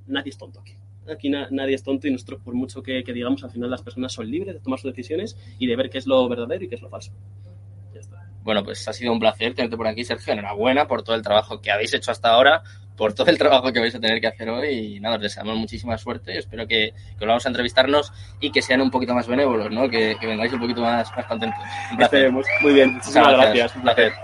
nadie 0.07 0.29
es 0.29 0.38
tonto 0.38 0.60
aquí. 0.60 0.75
Aquí 1.12 1.29
nadie 1.29 1.74
es 1.74 1.84
tonto 1.84 2.07
y 2.07 2.12
nosotros, 2.12 2.41
por 2.43 2.53
mucho 2.53 2.84
que, 2.84 3.03
que, 3.03 3.13
digamos, 3.13 3.43
al 3.43 3.50
final 3.50 3.72
las 3.72 3.81
personas 3.81 4.12
son 4.12 4.29
libres 4.29 4.53
de 4.53 4.60
tomar 4.60 4.79
sus 4.79 4.91
decisiones 4.91 5.38
y 5.57 5.67
de 5.67 5.75
ver 5.75 5.89
qué 5.89 5.98
es 5.98 6.05
lo 6.05 6.27
verdadero 6.27 6.65
y 6.65 6.67
qué 6.67 6.75
es 6.75 6.81
lo 6.81 6.89
falso. 6.89 7.12
Bueno, 8.48 8.63
pues 8.63 8.88
ha 8.88 8.94
sido 8.94 9.12
un 9.12 9.20
placer 9.20 9.54
tenerte 9.54 9.75
por 9.75 9.88
aquí, 9.88 10.06
Sergio. 10.06 10.32
Enhorabuena 10.32 10.88
por 10.88 11.04
todo 11.04 11.18
el 11.18 11.22
trabajo 11.22 11.60
que 11.60 11.70
habéis 11.70 11.94
hecho 11.94 12.12
hasta 12.12 12.30
ahora, 12.30 12.63
por 12.96 13.13
todo 13.13 13.30
el 13.30 13.38
trabajo 13.38 13.74
que 13.74 13.82
vais 13.82 13.94
a 13.94 14.00
tener 14.00 14.22
que 14.22 14.27
hacer 14.27 14.50
hoy. 14.50 14.70
Y 14.70 15.00
nada, 15.01 15.18
os 15.18 15.22
deseamos 15.22 15.58
muchísima 15.58 15.98
suerte. 15.98 16.38
Espero 16.38 16.66
que, 16.66 16.94
que 17.20 17.25
vamos 17.25 17.46
a 17.46 17.50
entrevistarnos 17.50 18.13
y 18.39 18.50
que 18.50 18.62
sean 18.62 18.80
un 18.80 18.89
poquito 18.89 19.13
más 19.13 19.27
benévolos, 19.27 19.70
¿no? 19.70 19.89
Que, 19.89 20.16
que 20.18 20.27
vengáis 20.27 20.54
un 20.54 20.62
poquito 20.62 20.80
más, 20.80 21.13
más 21.13 21.25
contentos. 21.25 21.60
Un 21.92 21.98
placer. 21.98 22.32
Muy 22.32 22.74
bien, 22.74 22.94
muchísimas 22.94 23.34
gracias. 23.34 23.75
Un 23.75 23.82
placer. 23.82 24.13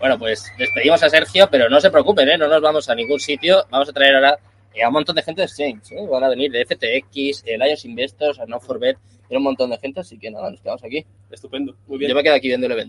Bueno, 0.00 0.16
pues 0.16 0.52
despedimos 0.56 1.02
a 1.02 1.10
Sergio, 1.10 1.48
pero 1.50 1.68
no 1.68 1.80
se 1.80 1.90
preocupen, 1.90 2.28
¿eh? 2.28 2.38
no 2.38 2.46
nos 2.46 2.62
vamos 2.62 2.88
a 2.88 2.94
ningún 2.94 3.18
sitio. 3.18 3.64
Vamos 3.68 3.88
a 3.88 3.92
traer 3.92 4.14
ahora 4.14 4.38
a 4.80 4.86
un 4.86 4.94
montón 4.94 5.16
de 5.16 5.22
gente 5.22 5.40
de 5.40 5.46
Exchange. 5.46 5.90
¿eh? 5.90 6.06
Van 6.08 6.22
a 6.22 6.28
venir 6.28 6.52
de 6.52 6.64
FTX, 6.64 7.42
el 7.46 7.58
Lions 7.58 7.84
Investors, 7.84 8.38
a 8.38 8.46
No 8.46 8.60
Forbet, 8.60 8.96
un 9.36 9.42
montón 9.42 9.70
de 9.70 9.78
gente, 9.78 10.00
así 10.00 10.18
que 10.18 10.30
nada, 10.30 10.50
nos 10.50 10.60
quedamos 10.60 10.82
aquí. 10.84 11.04
Estupendo, 11.30 11.76
muy 11.86 11.98
bien. 11.98 12.10
Yo 12.10 12.14
me 12.14 12.22
quedo 12.22 12.34
aquí 12.34 12.48
viendo 12.48 12.66
el 12.66 12.72
evento. 12.72 12.86